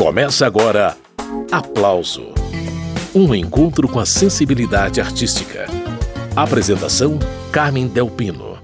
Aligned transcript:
Começa 0.00 0.46
agora 0.46 0.96
Aplauso 1.52 2.32
Um 3.14 3.34
encontro 3.34 3.86
com 3.86 4.00
a 4.00 4.06
sensibilidade 4.06 4.98
artística. 4.98 5.66
Apresentação: 6.34 7.18
Carmen 7.52 7.86
Delpino. 7.86 8.56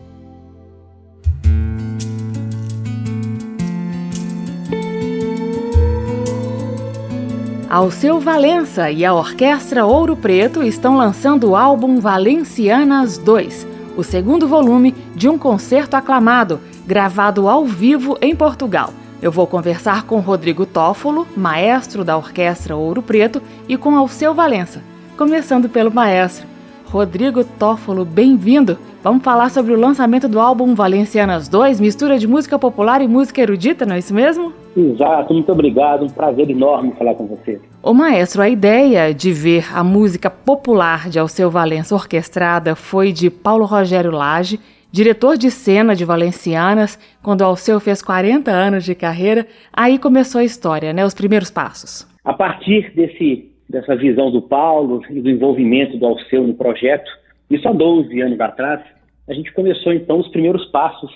Alceu 7.69 8.19
Valença 8.19 8.91
e 8.91 9.05
a 9.05 9.13
Orquestra 9.13 9.85
Ouro 9.85 10.17
Preto 10.17 10.63
estão 10.63 10.97
lançando 10.97 11.51
o 11.51 11.55
álbum 11.55 12.01
Valencianas 12.01 13.19
2, 13.19 13.67
o 13.95 14.03
segundo 14.03 14.49
volume 14.49 14.95
de 15.15 15.29
um 15.29 15.37
concerto 15.37 15.97
aclamado, 15.97 16.59
gravado 16.87 17.47
ao 17.47 17.67
vivo 17.67 18.17
em 18.23 18.35
Portugal. 18.35 18.91
Eu 19.27 19.33
vou 19.33 19.45
conversar 19.45 20.07
com 20.07 20.21
Rodrigo 20.21 20.65
Toffolo, 20.65 21.27
maestro 21.37 22.05
da 22.05 22.17
Orquestra 22.17 22.77
Ouro 22.77 23.03
Preto, 23.03 23.43
e 23.69 23.77
com 23.77 23.97
Alceu 23.97 24.33
Valença. 24.33 24.81
Começando 25.19 25.69
pelo 25.69 25.93
maestro. 25.93 26.47
Rodrigo 26.85 27.43
Toffolo, 27.43 28.05
bem-vindo! 28.05 28.79
Vamos 29.03 29.25
falar 29.25 29.51
sobre 29.51 29.73
o 29.73 29.81
lançamento 29.81 30.29
do 30.29 30.39
álbum 30.39 30.77
Valencianas 30.77 31.49
2, 31.49 31.81
mistura 31.81 32.21
de 32.21 32.29
música 32.29 32.57
popular 32.57 33.03
e 33.03 33.09
música 33.09 33.41
erudita, 33.43 33.85
não 33.85 33.97
é 33.97 33.99
isso 33.99 34.15
mesmo? 34.15 34.53
Exato, 34.77 35.35
muito 35.35 35.51
obrigado, 35.51 36.05
um 36.05 36.09
prazer 36.09 36.49
enorme 36.49 36.93
falar 36.97 37.15
com 37.15 37.27
você. 37.27 37.61
O 37.83 37.93
maestro, 37.93 38.43
a 38.43 38.49
ideia 38.49 39.13
de 39.13 39.33
ver 39.33 39.67
a 39.75 39.83
música 39.83 40.31
popular 40.31 41.09
de 41.09 41.19
Alceu 41.19 41.51
Valença 41.51 41.97
orquestrada 41.97 42.77
foi 42.77 43.11
de 43.11 43.29
Paulo 43.29 43.65
Rogério 43.65 44.13
Lage 44.13 44.61
diretor 44.97 45.37
de 45.37 45.51
cena 45.51 45.95
de 45.95 46.07
Valencianas, 46.07 46.99
quando 47.23 47.43
Alceu 47.43 47.79
fez 47.79 48.01
40 48.01 48.51
anos 48.51 48.83
de 48.83 48.95
carreira, 48.95 49.47
aí 49.71 49.99
começou 49.99 50.41
a 50.41 50.45
história, 50.45 50.91
né? 50.95 51.05
Os 51.05 51.13
primeiros 51.13 51.51
passos. 51.51 52.09
A 52.25 52.33
partir 52.33 52.91
desse, 52.95 53.53
dessa 53.69 53.95
visão 53.95 54.31
do 54.31 54.41
Paulo 54.41 55.03
e 55.11 55.21
do 55.21 55.29
envolvimento 55.29 55.99
do 55.99 56.07
Alceu 56.07 56.47
no 56.47 56.55
projeto, 56.55 57.11
isso 57.51 57.69
há 57.69 57.73
12 57.73 58.19
anos 58.23 58.41
atrás, 58.41 58.81
a 59.29 59.35
gente 59.35 59.53
começou 59.53 59.93
então 59.93 60.19
os 60.19 60.29
primeiros 60.29 60.65
passos 60.71 61.11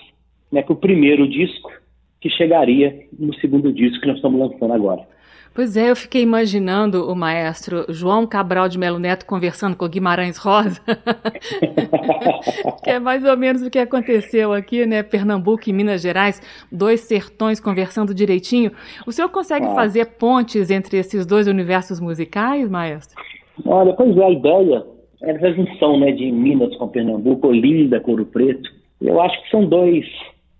né, 0.51 0.61
para 0.61 0.73
o 0.73 0.77
primeiro 0.77 1.27
disco, 1.27 1.71
que 2.19 2.29
chegaria 2.29 3.07
no 3.17 3.33
segundo 3.39 3.73
disco 3.73 3.99
que 3.99 4.07
nós 4.07 4.17
estamos 4.17 4.39
lançando 4.39 4.73
agora. 4.73 5.07
Pois 5.53 5.75
é, 5.75 5.91
eu 5.91 5.95
fiquei 5.97 6.21
imaginando 6.21 7.11
o 7.11 7.15
maestro 7.15 7.85
João 7.89 8.25
Cabral 8.25 8.69
de 8.69 8.79
Melo 8.79 8.97
Neto 8.97 9.25
conversando 9.25 9.75
com 9.75 9.85
Guimarães 9.85 10.37
Rosa, 10.37 10.79
que 12.81 12.89
é 12.89 12.99
mais 12.99 13.25
ou 13.25 13.35
menos 13.35 13.61
o 13.61 13.69
que 13.69 13.77
aconteceu 13.77 14.53
aqui, 14.53 14.85
né? 14.85 15.03
Pernambuco 15.03 15.63
e 15.69 15.73
Minas 15.73 16.01
Gerais, 16.01 16.41
dois 16.71 17.01
sertões 17.01 17.59
conversando 17.59 18.13
direitinho. 18.13 18.71
O 19.05 19.11
senhor 19.11 19.27
consegue 19.27 19.65
ah. 19.65 19.75
fazer 19.75 20.05
pontes 20.17 20.71
entre 20.71 20.97
esses 20.97 21.25
dois 21.25 21.47
universos 21.47 21.99
musicais, 21.99 22.69
maestro? 22.69 23.21
Olha, 23.65 23.91
pois 23.91 24.15
é, 24.15 24.23
a 24.23 24.31
ideia 24.31 24.85
é 25.21 25.31
a 25.31 25.51
junção 25.51 25.99
né, 25.99 26.13
de 26.13 26.31
Minas 26.31 26.73
com 26.77 26.87
Pernambuco, 26.87 27.47
Olinda 27.47 27.99
com 27.99 28.11
Ouro 28.11 28.25
Preto. 28.25 28.69
Eu 29.01 29.19
acho 29.19 29.41
que 29.43 29.49
são 29.49 29.65
dois 29.65 30.05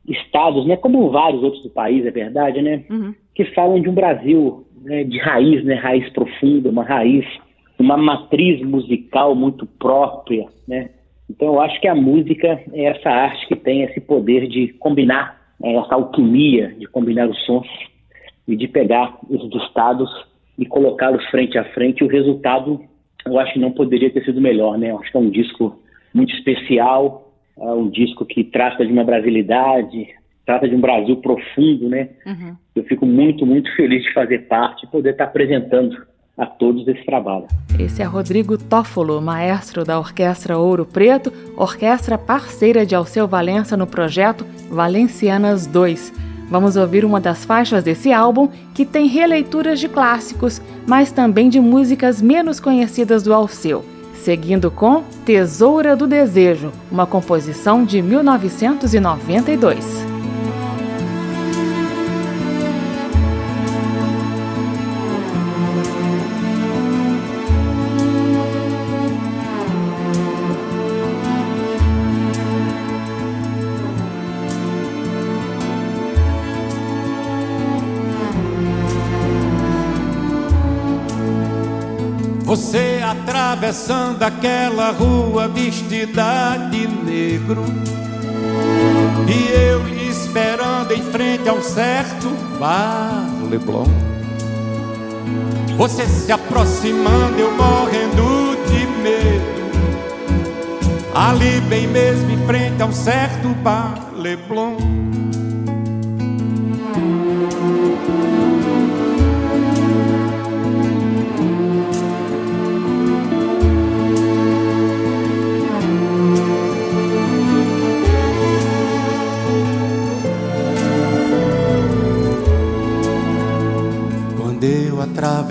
estados, 0.06 0.66
né, 0.68 0.76
como 0.76 1.10
vários 1.12 1.42
outros 1.44 1.64
do 1.64 1.70
país, 1.70 2.06
é 2.06 2.12
verdade, 2.12 2.62
né, 2.62 2.84
uhum. 2.90 3.14
que 3.34 3.46
falam 3.54 3.80
de 3.80 3.88
um 3.88 3.94
Brasil 3.94 4.66
né, 4.82 5.04
de 5.04 5.18
raiz, 5.20 5.64
né, 5.64 5.76
raiz 5.76 6.10
profunda, 6.12 6.70
uma 6.70 6.84
raiz, 6.84 7.26
uma 7.80 7.98
matriz 7.98 8.62
musical 8.62 9.36
muito 9.36 9.66
própria, 9.66 10.48
né. 10.68 10.90
Então 11.30 11.54
eu 11.54 11.62
acho 11.62 11.80
que 11.80 11.88
a 11.88 11.96
música 11.96 12.62
é 12.74 12.86
essa 12.86 13.10
arte 13.10 13.48
que 13.48 13.56
tem 13.56 13.84
esse 13.84 14.02
poder 14.02 14.48
de 14.48 14.70
combinar, 14.74 15.40
né, 15.60 15.76
essa 15.76 15.96
alquimia 15.96 16.76
de 16.78 16.88
combinar 16.88 17.30
os 17.30 17.46
sons 17.46 17.68
e 18.48 18.56
de 18.56 18.68
pegar 18.68 19.18
esses 19.30 19.64
estados 19.64 20.10
e 20.58 20.66
colocá-los 20.66 21.24
frente 21.30 21.58
a 21.58 21.64
frente. 21.74 22.04
O 22.04 22.08
resultado 22.08 22.82
eu 23.26 23.40
acho 23.40 23.54
que 23.54 23.60
não 23.60 23.72
poderia 23.72 24.10
ter 24.10 24.26
sido 24.26 24.42
melhor, 24.42 24.78
né. 24.78 24.92
Eu 24.92 25.00
acho 25.00 25.12
que 25.12 25.18
é 25.18 25.20
um 25.20 25.30
disco 25.30 25.80
muito 26.14 26.34
especial, 26.36 27.32
é 27.58 27.72
um 27.72 27.90
disco 27.90 28.26
que 28.26 28.44
trata 28.44 28.86
de 28.86 28.92
uma 28.92 29.04
brasilidade, 29.04 30.08
trata 30.46 30.68
de 30.68 30.76
um 30.76 30.82
Brasil 30.82 31.18
profundo, 31.18 31.90
né? 31.90 32.10
Uhum. 32.26 32.56
Eu 32.76 32.84
fico 32.84 33.06
muito, 33.06 33.46
muito 33.46 33.74
feliz 33.76 34.04
de 34.04 34.14
fazer 34.14 34.48
parte 34.48 34.86
e 34.86 34.90
poder 34.90 35.12
estar 35.12 35.26
apresentando 35.26 36.06
a 36.38 36.46
todos 36.46 36.88
esse 36.88 37.06
trabalho. 37.06 37.46
Esse 37.78 38.02
é 38.02 38.06
Rodrigo 38.06 38.58
Toffolo, 38.58 39.22
maestro 39.22 39.84
da 39.84 40.00
Orquestra 40.00 40.58
Ouro 40.58 40.86
Preto, 40.86 41.32
orquestra 41.56 42.18
parceira 42.18 42.86
de 42.86 42.96
Alceu 42.96 43.28
Valença 43.28 43.76
no 43.76 43.86
projeto 43.86 44.46
Valencianas 44.70 45.68
2. 45.68 46.32
Vamos 46.50 46.76
ouvir 46.76 47.06
uma 47.06 47.22
das 47.22 47.46
faixas 47.46 47.84
desse 47.84 48.12
álbum 48.12 48.50
que 48.74 48.86
tem 48.86 49.08
releituras 49.08 49.80
de 49.80 49.88
clássicos, 49.88 50.62
mas 50.88 51.12
também 51.12 51.50
de 51.50 51.60
músicas 51.60 52.22
menos 52.22 52.60
conhecidas 52.60 53.24
do 53.24 53.34
Alceu 53.34 53.86
seguindo 54.22 54.70
com 54.70 55.04
Tesoura 55.26 55.96
do 55.96 56.06
Desejo, 56.08 56.72
uma 56.92 57.08
composição 57.08 57.84
de 57.84 58.02
1992. 58.02 60.11
Atravessando 83.62 84.24
aquela 84.24 84.90
rua 84.90 85.48
vestida 85.48 86.58
de 86.72 86.88
negro. 86.88 87.64
E 89.28 89.52
eu 89.54 89.84
lhe 89.84 90.10
esperando 90.10 90.92
em 90.92 91.04
frente 91.04 91.48
a 91.48 91.54
um 91.54 91.62
certo 91.62 92.28
bar. 92.60 93.24
Leblon. 93.50 93.86
Você 95.78 96.08
se 96.08 96.32
aproximando, 96.32 97.38
eu 97.38 97.52
morrendo 97.56 98.58
de 98.68 98.88
medo. 99.04 99.62
Ali 101.14 101.62
bem 101.62 101.88
mesmo 101.88 102.32
em 102.32 102.48
frente 102.48 102.82
a 102.82 102.86
um 102.88 102.92
certo 102.92 103.50
bar 103.62 104.12
Leblon 104.16 105.11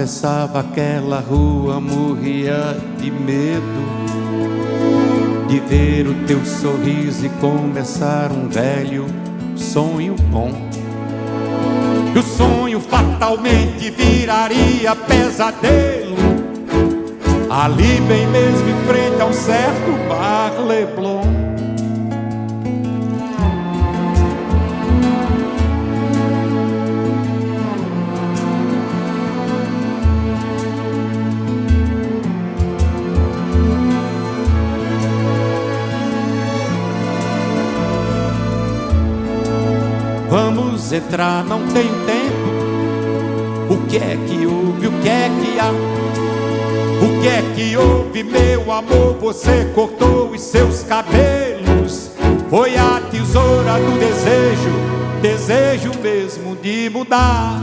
atravessava 0.01 0.61
aquela 0.61 1.21
rua, 1.21 1.79
morria 1.79 2.77
de 2.99 3.11
medo 3.11 3.91
de 5.47 5.61
ver 5.61 6.07
o 6.07 6.15
teu 6.27 6.43
sorriso 6.45 7.27
e 7.27 7.29
começar 7.41 8.33
um 8.33 8.49
velho 8.49 9.07
sonho 9.57 10.15
bom. 10.31 10.53
E 12.15 12.19
o 12.19 12.23
sonho 12.23 12.81
fatalmente 12.81 13.91
viraria 13.91 14.97
pesadelo. 14.97 16.17
Ali, 17.51 18.01
bem 18.09 18.27
mesmo 18.29 18.69
em 18.71 18.87
frente 18.87 19.21
a 19.21 19.27
um 19.27 19.33
certo 19.33 20.09
bar 20.09 20.53
Leblon. 20.67 21.40
Entrar, 40.93 41.45
não 41.45 41.67
tenho 41.69 41.95
tempo. 42.07 43.73
O 43.73 43.87
que 43.87 43.97
é 43.97 44.19
que 44.27 44.47
houve? 44.47 44.87
O 44.87 44.93
que 45.01 45.09
é 45.09 45.31
que 45.41 45.59
há? 45.59 45.71
O 47.03 47.21
que 47.21 47.29
é 47.29 47.43
que 47.55 47.77
houve, 47.77 48.23
meu 48.23 48.73
amor? 48.73 49.17
Você 49.21 49.71
cortou 49.75 50.31
os 50.31 50.41
seus 50.41 50.83
cabelos. 50.83 52.11
Foi 52.49 52.77
a 52.77 53.01
tesoura 53.11 53.75
do 53.79 53.99
desejo, 53.99 54.71
desejo 55.23 55.93
mesmo 56.03 56.57
de 56.57 56.91
mudar. 56.91 57.60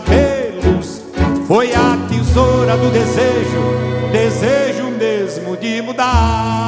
Cabelos. 0.00 1.02
Foi 1.46 1.72
a 1.74 1.96
tesoura 2.08 2.76
do 2.76 2.90
desejo, 2.90 4.10
desejo 4.12 4.90
mesmo 4.90 5.56
de 5.56 5.82
mudar. 5.82 6.59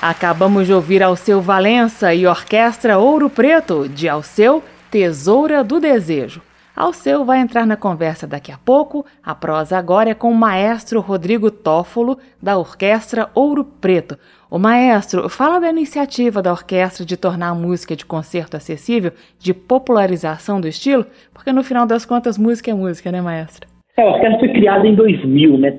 Acabamos 0.00 0.68
de 0.68 0.72
ouvir 0.72 1.02
Alceu 1.02 1.40
Valença 1.40 2.14
e 2.14 2.24
Orquestra 2.24 2.98
Ouro 2.98 3.28
Preto, 3.28 3.88
de 3.88 4.08
Alceu, 4.08 4.62
Tesoura 4.92 5.64
do 5.64 5.80
Desejo. 5.80 6.40
Alceu 6.76 7.24
vai 7.24 7.40
entrar 7.40 7.66
na 7.66 7.76
conversa 7.76 8.24
daqui 8.24 8.52
a 8.52 8.58
pouco. 8.64 9.04
A 9.24 9.34
prosa 9.34 9.76
agora 9.76 10.10
é 10.10 10.14
com 10.14 10.30
o 10.30 10.34
maestro 10.36 11.00
Rodrigo 11.00 11.50
Tófolo, 11.50 12.16
da 12.40 12.56
Orquestra 12.56 13.28
Ouro 13.34 13.64
Preto. 13.64 14.16
O 14.48 14.56
maestro, 14.56 15.28
fala 15.28 15.58
da 15.58 15.68
iniciativa 15.68 16.40
da 16.40 16.52
orquestra 16.52 17.04
de 17.04 17.16
tornar 17.16 17.48
a 17.48 17.54
música 17.56 17.96
de 17.96 18.06
concerto 18.06 18.56
acessível, 18.56 19.10
de 19.36 19.52
popularização 19.52 20.60
do 20.60 20.68
estilo, 20.68 21.04
porque 21.34 21.52
no 21.52 21.64
final 21.64 21.84
das 21.84 22.06
contas, 22.06 22.38
música 22.38 22.70
é 22.70 22.74
música, 22.74 23.10
né, 23.10 23.20
maestro? 23.20 23.66
É, 23.96 24.02
a 24.02 24.06
orquestra 24.06 24.38
foi 24.38 24.48
criada 24.50 24.86
em 24.86 24.94
2000, 24.94 25.58
né? 25.58 25.76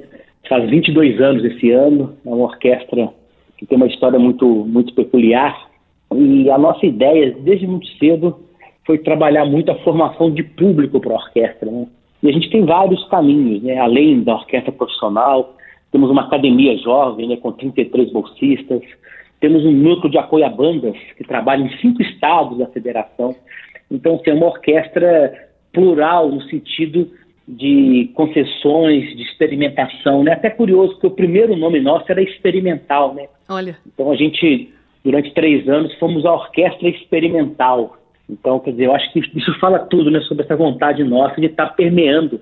Faz 0.49 0.69
22 0.69 1.21
anos 1.21 1.45
esse 1.45 1.71
ano. 1.71 2.17
É 2.25 2.29
uma 2.29 2.43
orquestra 2.43 3.09
que 3.59 3.65
tem 3.65 3.75
uma 3.75 3.87
história 3.87 4.17
muito, 4.17 4.47
muito 4.47 4.93
peculiar. 4.93 5.69
E 6.15 6.49
a 6.49 6.57
nossa 6.57 6.85
ideia, 6.85 7.35
desde 7.41 7.67
muito 7.67 7.87
cedo, 7.97 8.39
foi 8.85 8.97
trabalhar 8.97 9.45
muito 9.45 9.69
a 9.69 9.75
formação 9.79 10.31
de 10.31 10.41
público 10.43 10.99
para 11.01 11.11
a 11.11 11.17
orquestra. 11.17 11.69
Né? 11.69 11.85
E 12.23 12.29
a 12.29 12.31
gente 12.31 12.49
tem 12.49 12.63
vários 12.63 13.05
caminhos, 13.09 13.61
né? 13.61 13.77
além 13.77 14.23
da 14.23 14.33
orquestra 14.33 14.71
profissional, 14.71 15.57
temos 15.91 16.09
uma 16.09 16.23
academia 16.23 16.77
jovem 16.77 17.27
né, 17.27 17.35
com 17.35 17.51
33 17.51 18.13
bolsistas, 18.13 18.81
temos 19.41 19.65
um 19.65 19.71
núcleo 19.71 20.09
de 20.09 20.17
apoio 20.17 20.45
a 20.45 20.49
bandas 20.49 20.95
que 21.17 21.23
trabalha 21.25 21.63
em 21.63 21.77
cinco 21.79 22.01
estados 22.01 22.57
da 22.57 22.67
federação. 22.67 23.35
Então, 23.91 24.17
tem 24.19 24.33
uma 24.33 24.47
orquestra 24.47 25.49
plural 25.73 26.29
no 26.29 26.41
sentido 26.43 27.09
de 27.49 28.11
concessões, 28.13 29.15
de 29.17 29.23
experimentação, 29.23 30.23
né? 30.23 30.33
Até 30.33 30.51
curioso, 30.51 30.93
porque 30.93 31.07
o 31.07 31.11
primeiro 31.11 31.55
nome 31.55 31.79
nosso 31.79 32.05
era 32.07 32.21
experimental, 32.21 33.15
né? 33.15 33.27
Olha. 33.49 33.75
Então 33.87 34.11
a 34.11 34.15
gente, 34.15 34.71
durante 35.03 35.33
três 35.33 35.67
anos, 35.67 35.91
fomos 35.95 36.25
a 36.25 36.33
orquestra 36.33 36.87
experimental. 36.87 37.97
Então, 38.29 38.59
quer 38.59 38.71
dizer, 38.71 38.85
eu 38.85 38.93
acho 38.93 39.11
que 39.11 39.19
isso 39.35 39.59
fala 39.59 39.79
tudo, 39.79 40.11
né? 40.11 40.21
Sobre 40.21 40.43
essa 40.43 40.55
vontade 40.55 41.03
nossa 41.03 41.41
de 41.41 41.47
estar 41.47 41.67
tá 41.67 41.73
permeando 41.73 42.39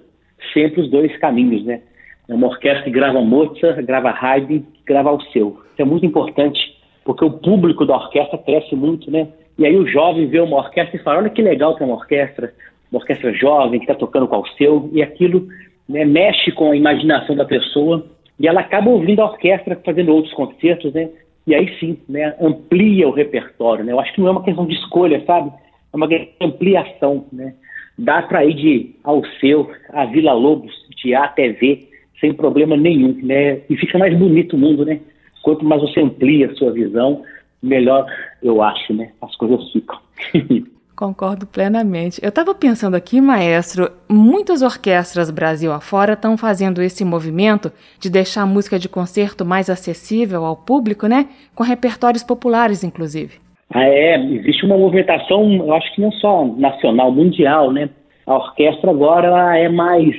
sempre 0.54 0.82
os 0.82 0.92
dois 0.92 1.16
caminhos, 1.20 1.64
né? 1.64 1.82
É 2.28 2.34
uma 2.34 2.48
orquestra 2.48 2.84
que 2.84 2.92
grava 2.92 3.22
Mozart, 3.22 3.82
grava 3.86 4.10
Haydn, 4.10 4.62
grava 4.86 5.14
o 5.14 5.22
seu. 5.32 5.62
Isso 5.72 5.82
é 5.82 5.86
muito 5.86 6.06
importante, 6.06 6.60
porque 7.06 7.24
o 7.24 7.32
público 7.32 7.86
da 7.86 7.96
orquestra 7.96 8.38
cresce 8.40 8.76
muito, 8.76 9.10
né? 9.10 9.30
E 9.58 9.66
aí 9.66 9.78
o 9.78 9.88
jovem 9.88 10.28
vê 10.28 10.42
uma 10.42 10.58
orquestra 10.58 10.98
e 10.98 11.02
fala, 11.02 11.20
olha 11.20 11.30
que 11.30 11.42
legal 11.42 11.78
que 11.78 11.84
é 11.84 11.86
uma 11.86 11.96
orquestra 11.96 12.54
uma 12.92 13.00
orquestra 13.00 13.34
jovem 13.34 13.80
que 13.80 13.86
está 13.86 13.96
tocando 13.96 14.28
o 14.32 14.48
seu, 14.58 14.90
e 14.94 15.02
aquilo 15.02 15.48
né, 15.88 16.06
mexe 16.06 16.52
com 16.52 16.72
a 16.72 16.76
imaginação 16.76 17.36
da 17.36 17.46
pessoa, 17.46 18.06
e 18.40 18.48
ela 18.48 18.62
acaba 18.62 18.90
ouvindo 18.90 19.22
a 19.22 19.26
orquestra 19.26 19.80
fazendo 19.84 20.14
outros 20.14 20.34
concertos, 20.34 20.94
né? 20.94 21.10
E 21.46 21.56
aí 21.56 21.74
sim, 21.80 21.98
né, 22.08 22.36
amplia 22.42 23.08
o 23.08 23.12
repertório, 23.12 23.84
né? 23.84 23.92
Eu 23.92 24.00
acho 24.00 24.14
que 24.14 24.22
não 24.22 24.28
é 24.28 24.32
uma 24.32 24.44
questão 24.44 24.66
de 24.66 24.76
escolha, 24.76 25.24
sabe? 25.26 25.52
É 25.94 25.98
uma 25.98 26.08
ampliação, 26.42 27.26
né? 27.32 27.54
Dá 27.98 28.22
para 28.22 28.46
ir 28.46 28.54
de 28.54 28.96
ao 29.04 29.26
seu, 29.40 29.72
a 29.90 30.06
Vila 30.06 30.34
Lobos, 30.34 30.74
de 31.02 31.16
A 31.16 31.24
até 31.24 31.50
V, 31.50 31.88
sem 32.20 32.34
problema 32.34 32.76
nenhum, 32.78 33.18
né? 33.24 33.62
E 33.70 33.78
fica 33.78 33.98
mais 33.98 34.16
bonito 34.18 34.56
o 34.56 34.60
mundo, 34.60 34.86
né? 34.86 35.00
Quanto 35.42 35.66
mais 35.66 35.82
você 35.82 36.02
amplia 36.02 36.48
a 36.48 36.56
sua 36.56 36.72
visão, 36.72 37.24
melhor 37.64 38.06
eu 38.44 38.62
acho, 38.62 38.94
né? 38.94 39.12
As 39.22 39.36
coisas 39.36 39.72
ficam. 39.72 39.98
Concordo 40.98 41.46
plenamente. 41.46 42.20
Eu 42.24 42.30
estava 42.30 42.56
pensando 42.56 42.96
aqui, 42.96 43.22
maestro, 43.22 43.92
muitas 44.10 44.64
orquestras 44.64 45.30
Brasil 45.30 45.72
afora 45.72 46.14
estão 46.14 46.36
fazendo 46.36 46.82
esse 46.82 47.06
movimento 47.06 47.72
de 48.00 48.10
deixar 48.10 48.42
a 48.42 48.46
música 48.48 48.80
de 48.80 48.90
concerto 48.90 49.46
mais 49.46 49.70
acessível 49.70 50.44
ao 50.44 50.56
público, 50.56 51.06
né? 51.06 51.30
Com 51.54 51.64
repertórios 51.64 52.24
populares, 52.24 52.84
inclusive. 52.84 53.36
Ah, 53.72 53.84
é. 53.84 54.18
Existe 54.20 54.66
uma 54.66 54.76
movimentação, 54.76 55.54
eu 55.58 55.72
acho 55.72 55.94
que 55.94 56.02
não 56.02 56.12
só 56.14 56.44
nacional, 56.58 57.12
mundial, 57.12 57.72
né? 57.72 57.92
A 58.26 58.34
orquestra 58.34 58.90
agora 58.90 59.28
ela 59.28 59.56
é 59.56 59.70
mais, 59.70 60.16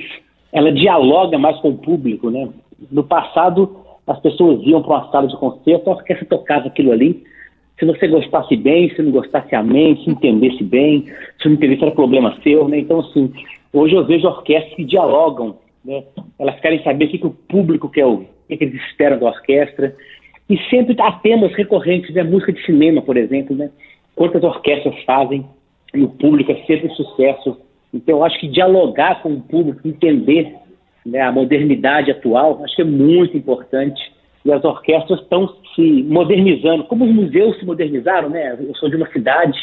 ela 0.53 0.71
dialoga 0.71 1.37
mais 1.37 1.59
com 1.59 1.71
o 1.71 1.77
público, 1.77 2.29
né? 2.29 2.47
No 2.89 3.03
passado, 3.03 3.75
as 4.07 4.17
pessoas 4.21 4.61
iam 4.63 4.81
para 4.81 4.95
uma 4.99 5.11
sala 5.11 5.27
de 5.27 5.35
concerto, 5.35 5.89
a 5.89 5.95
orquestra 5.95 6.25
tocava 6.25 6.67
aquilo 6.67 6.93
ali 6.93 7.21
se 7.79 7.85
você 7.85 8.07
gostasse 8.07 8.57
bem, 8.57 8.93
se 8.93 9.01
não 9.01 9.11
gostasse 9.11 9.55
amém, 9.55 9.95
se 10.03 10.09
entendesse 10.09 10.63
bem, 10.63 11.05
se 11.41 11.47
não 11.47 11.53
entendesse 11.53 11.81
era 11.81 11.91
problema 11.91 12.37
seu, 12.43 12.67
né? 12.67 12.79
Então, 12.79 12.99
assim, 12.99 13.31
hoje 13.71 13.95
eu 13.95 14.05
vejo 14.05 14.27
orquestras 14.27 14.75
que 14.75 14.83
dialogam, 14.83 15.57
né? 15.83 16.03
Elas 16.37 16.59
querem 16.59 16.83
saber 16.83 17.05
o 17.05 17.07
que, 17.07 17.17
que 17.17 17.27
o 17.27 17.35
público 17.47 17.89
quer 17.89 18.05
ouvir, 18.05 18.27
o 18.49 18.57
que, 18.57 18.63
eles 18.63 18.81
esperam 18.89 19.17
da 19.17 19.27
orquestra. 19.27 19.95
E 20.49 20.57
sempre 20.69 20.95
há 20.99 21.13
temas 21.13 21.53
recorrentes, 21.53 22.13
né? 22.13 22.21
Música 22.21 22.51
de 22.51 22.65
cinema, 22.65 23.01
por 23.01 23.15
exemplo, 23.15 23.55
né? 23.55 23.69
Quantas 24.13 24.43
orquestras 24.43 25.01
fazem 25.05 25.45
e 25.93 26.03
o 26.03 26.09
público 26.09 26.51
é 26.51 26.61
sempre 26.65 26.89
sucesso. 26.89 27.57
Então, 27.93 28.17
eu 28.17 28.25
acho 28.25 28.37
que 28.39 28.49
dialogar 28.49 29.21
com 29.23 29.33
o 29.33 29.41
público, 29.41 29.87
entender 29.87 30.53
né, 31.05 31.21
a 31.21 31.31
modernidade 31.31 32.11
atual, 32.11 32.61
acho 32.63 32.75
que 32.75 32.81
é 32.81 32.85
muito 32.85 33.37
importante 33.37 34.01
e 34.43 34.51
as 34.51 34.63
orquestras 34.63 35.19
estão 35.21 35.47
se 35.79 36.03
modernizando, 36.03 36.83
como 36.83 37.05
os 37.05 37.11
museus 37.11 37.57
se 37.57 37.65
modernizaram, 37.65 38.29
né? 38.29 38.57
Eu 38.59 38.75
sou 38.75 38.89
de 38.89 38.97
uma 38.97 39.09
cidade, 39.11 39.57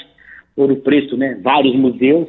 Ouro 0.57 0.77
Preto, 0.77 1.17
né? 1.17 1.39
Vários 1.43 1.77
museus. 1.77 2.27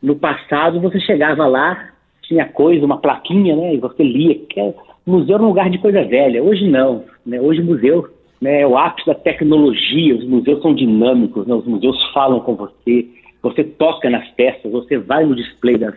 No 0.00 0.14
passado 0.14 0.80
você 0.80 1.00
chegava 1.00 1.44
lá, 1.46 1.90
tinha 2.22 2.46
coisa, 2.46 2.86
uma 2.86 2.98
plaquinha, 2.98 3.56
né? 3.56 3.74
E 3.74 3.78
você 3.78 4.04
lia. 4.04 4.36
Que 4.48 4.60
é, 4.60 4.74
museu 5.04 5.34
era 5.34 5.42
um 5.42 5.48
lugar 5.48 5.68
de 5.68 5.78
coisa 5.78 6.04
velha. 6.04 6.42
Hoje 6.42 6.68
não, 6.68 7.04
né? 7.26 7.40
Hoje 7.40 7.60
museu 7.60 8.08
né, 8.40 8.60
é 8.60 8.66
o 8.66 8.78
ápice 8.78 9.06
da 9.06 9.14
tecnologia. 9.14 10.14
Os 10.14 10.24
museus 10.24 10.62
são 10.62 10.72
dinâmicos, 10.72 11.46
né? 11.46 11.54
Os 11.54 11.66
museus 11.66 12.00
falam 12.12 12.38
com 12.40 12.54
você. 12.54 13.08
Você 13.42 13.64
toca 13.64 14.08
nas 14.08 14.28
peças, 14.30 14.70
você 14.70 14.96
vai 14.96 15.24
no 15.24 15.34
display 15.34 15.76
das, 15.76 15.94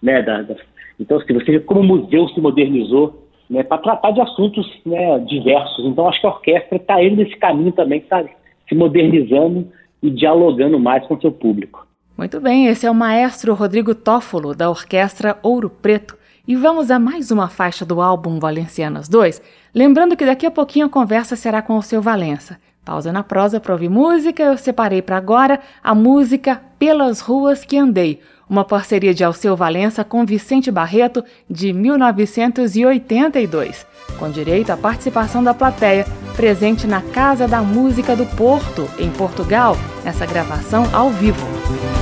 né? 0.00 0.22
Das, 0.22 0.46
das... 0.46 0.58
Então, 1.00 1.20
se 1.20 1.32
você 1.32 1.58
como 1.58 1.80
o 1.80 1.84
museu 1.84 2.28
se 2.28 2.40
modernizou 2.40 3.27
né, 3.48 3.62
para 3.62 3.78
tratar 3.78 4.10
de 4.10 4.20
assuntos 4.20 4.66
né, 4.84 5.18
diversos. 5.20 5.84
Então, 5.84 6.08
acho 6.08 6.20
que 6.20 6.26
a 6.26 6.30
orquestra 6.30 6.76
está 6.76 7.02
indo 7.02 7.16
nesse 7.16 7.36
caminho 7.36 7.72
também, 7.72 8.04
sabe? 8.08 8.30
Se 8.68 8.74
modernizando 8.74 9.66
e 10.02 10.10
dialogando 10.10 10.78
mais 10.78 11.06
com 11.06 11.20
seu 11.20 11.32
público. 11.32 11.86
Muito 12.16 12.40
bem, 12.40 12.66
esse 12.66 12.86
é 12.86 12.90
o 12.90 12.94
maestro 12.94 13.54
Rodrigo 13.54 13.94
Tófolo, 13.94 14.54
da 14.54 14.68
Orquestra 14.68 15.38
Ouro 15.42 15.70
Preto. 15.70 16.16
E 16.46 16.56
vamos 16.56 16.90
a 16.90 16.98
mais 16.98 17.30
uma 17.30 17.48
faixa 17.48 17.84
do 17.84 18.00
álbum 18.00 18.38
Valencianas 18.38 19.08
2, 19.08 19.42
lembrando 19.74 20.16
que 20.16 20.24
daqui 20.24 20.46
a 20.46 20.50
pouquinho 20.50 20.86
a 20.86 20.90
conversa 20.90 21.36
será 21.36 21.60
com 21.60 21.76
o 21.76 21.82
seu 21.82 22.00
Valença. 22.00 22.58
Pausa 22.88 23.12
na 23.12 23.22
prosa 23.22 23.60
para 23.60 23.74
ouvir 23.74 23.90
música. 23.90 24.42
Eu 24.42 24.56
separei 24.56 25.02
para 25.02 25.18
agora 25.18 25.60
a 25.84 25.94
música 25.94 26.58
Pelas 26.78 27.20
Ruas 27.20 27.62
que 27.62 27.76
Andei, 27.76 28.18
uma 28.48 28.64
parceria 28.64 29.12
de 29.12 29.22
Alceu 29.22 29.56
Valença 29.56 30.04
com 30.04 30.24
Vicente 30.24 30.70
Barreto 30.70 31.24
de 31.48 31.72
1982, 31.72 33.86
com 34.18 34.30
direito 34.30 34.70
à 34.70 34.76
participação 34.76 35.42
da 35.42 35.52
plateia, 35.52 36.06
presente 36.36 36.86
na 36.86 37.02
Casa 37.02 37.46
da 37.46 37.60
Música 37.60 38.16
do 38.16 38.24
Porto, 38.24 38.88
em 38.98 39.10
Portugal, 39.10 39.76
nessa 40.04 40.24
gravação 40.24 40.88
ao 40.92 41.10
vivo. 41.10 41.97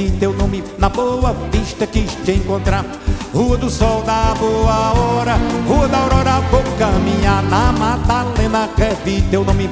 Vi 0.00 0.10
teu 0.18 0.32
nome 0.32 0.64
na 0.78 0.88
boa 0.88 1.34
vista, 1.52 1.86
quis 1.86 2.14
te 2.24 2.32
encontrar. 2.32 2.84
Rua 3.34 3.56
do 3.56 3.68
Sol 3.68 4.02
da 4.02 4.34
Boa 4.34 4.92
Hora, 4.92 5.36
Rua 5.68 5.88
da 5.88 5.98
Aurora, 5.98 6.40
vou 6.50 6.62
caminhar 6.78 7.42
na 7.44 7.72
Madalena. 7.72 8.68
Revi 8.76 9.22
teu 9.30 9.44
nome 9.44 9.68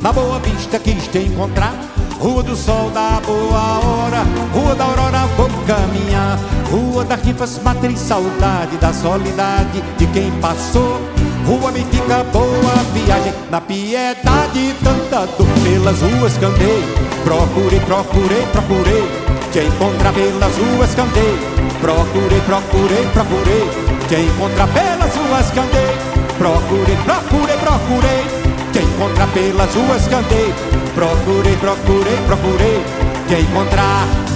na 0.00 0.12
Boa 0.12 0.38
Vista, 0.38 0.78
quis 0.78 1.08
te 1.08 1.18
encontrar. 1.18 1.74
Rua 2.20 2.42
do 2.42 2.54
Sol 2.54 2.90
da 2.90 3.20
Boa 3.26 3.80
Hora, 3.80 4.22
Rua 4.54 4.74
da 4.76 4.84
Aurora, 4.84 5.26
vou 5.36 5.50
caminhar. 5.66 6.38
Rua 6.70 7.04
da 7.04 7.16
Rifas, 7.16 7.60
matriz, 7.62 7.98
saudade 7.98 8.76
da 8.76 8.92
solidade 8.92 9.82
de 9.98 10.06
quem 10.06 10.30
passou. 10.40 11.00
Rua 11.44 11.72
Mítica, 11.72 12.22
boa 12.32 12.74
viagem 12.94 13.34
Na 13.50 13.60
piedade, 13.60 14.76
tanta 14.84 15.26
dor 15.26 15.48
Pelas 15.64 16.00
ruas 16.00 16.38
que 16.38 16.44
andei 16.44 16.84
Procurei, 17.24 17.80
procurei, 17.80 18.46
procurei 18.52 19.21
te 19.52 19.66
encontrar 19.66 20.14
pelas 20.14 20.56
ruas 20.58 20.94
que 20.94 21.00
andei 21.00 21.36
Procurei, 21.80 22.40
procurei, 22.40 23.04
procurei 23.12 23.68
Te 24.08 24.20
encontrar 24.20 24.68
pelas 24.68 25.14
ruas 25.14 25.50
que 25.50 25.60
andei 25.60 25.92
Procurei, 26.38 26.96
procurei, 27.04 27.56
procurei 27.58 28.24
Te 28.72 28.80
encontrar 28.80 29.28
pelas 29.28 29.74
ruas 29.74 30.08
que 30.08 30.14
andei 30.14 30.54
Procurei, 30.94 31.56
procurei, 31.56 32.16
procurei 32.26 32.82
Te 33.28 33.40
encontrar 33.40 34.31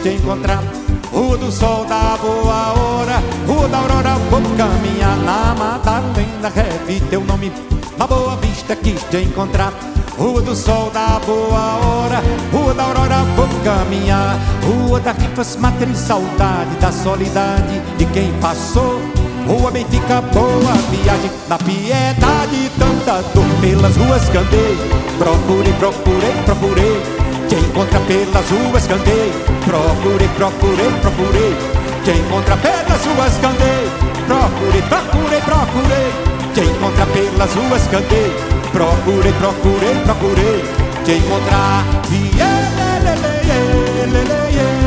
te 0.00 0.14
encontrar. 0.14 0.62
Rua 1.12 1.36
do 1.38 1.50
sol 1.50 1.84
da 1.86 2.16
boa 2.20 2.72
hora, 2.72 3.22
rua 3.46 3.68
da 3.68 3.78
aurora, 3.78 4.14
vou 4.30 4.40
caminhar 4.56 5.16
na 5.18 5.54
Madalena. 5.54 6.48
Revi 6.54 7.00
teu 7.08 7.24
nome 7.24 7.52
na 7.96 8.06
boa 8.06 8.36
vista 8.36 8.76
quis 8.76 9.02
te 9.04 9.22
encontrar. 9.22 9.72
Rua 10.18 10.42
do 10.42 10.54
sol 10.54 10.90
da 10.90 11.20
boa 11.24 11.78
hora, 11.84 12.22
rua 12.52 12.74
da 12.74 12.82
aurora, 12.84 13.24
vou 13.36 13.48
caminhar. 13.64 14.36
Rua 14.64 15.00
da 15.00 15.12
rifas, 15.12 15.56
matriz, 15.56 15.98
saudade 15.98 16.74
da 16.80 16.92
solidade 16.92 17.80
de 17.96 18.04
quem 18.06 18.32
passou. 18.40 19.00
Rua 19.46 19.70
Benfica, 19.70 20.20
boa 20.20 20.74
viagem 20.90 21.30
na 21.48 21.56
piedade, 21.56 22.70
tanta 22.78 23.22
dor 23.32 23.46
pelas 23.60 23.96
ruas 23.96 24.28
que 24.28 24.36
andei. 24.36 24.76
Procurei, 25.18 25.72
procurei, 25.74 26.32
procurei 26.44 27.27
encontra 27.58 28.00
pelas 28.00 28.50
ruas 28.50 28.86
que 28.86 28.92
andei 28.92 29.32
Procurei, 29.64 30.28
procurei, 30.36 30.90
procurei 31.00 31.56
Te 32.04 32.12
encontra 32.12 32.56
pelas 32.56 33.04
ruas 33.06 33.36
que 33.38 33.46
andei 33.46 33.88
Procurei, 34.26 34.82
procurei, 34.82 35.40
procurei 35.42 36.10
Te 36.54 36.62
encontra 36.62 37.06
pelas 37.06 37.54
ruas 37.54 37.82
que 37.88 37.96
andei 37.96 38.32
Procurei, 38.72 39.32
procurei, 39.32 39.94
procurei 40.04 40.62
Te 41.04 41.16
encontrar 41.16 41.84
yeah, 42.36 42.68
Ao 44.58 44.77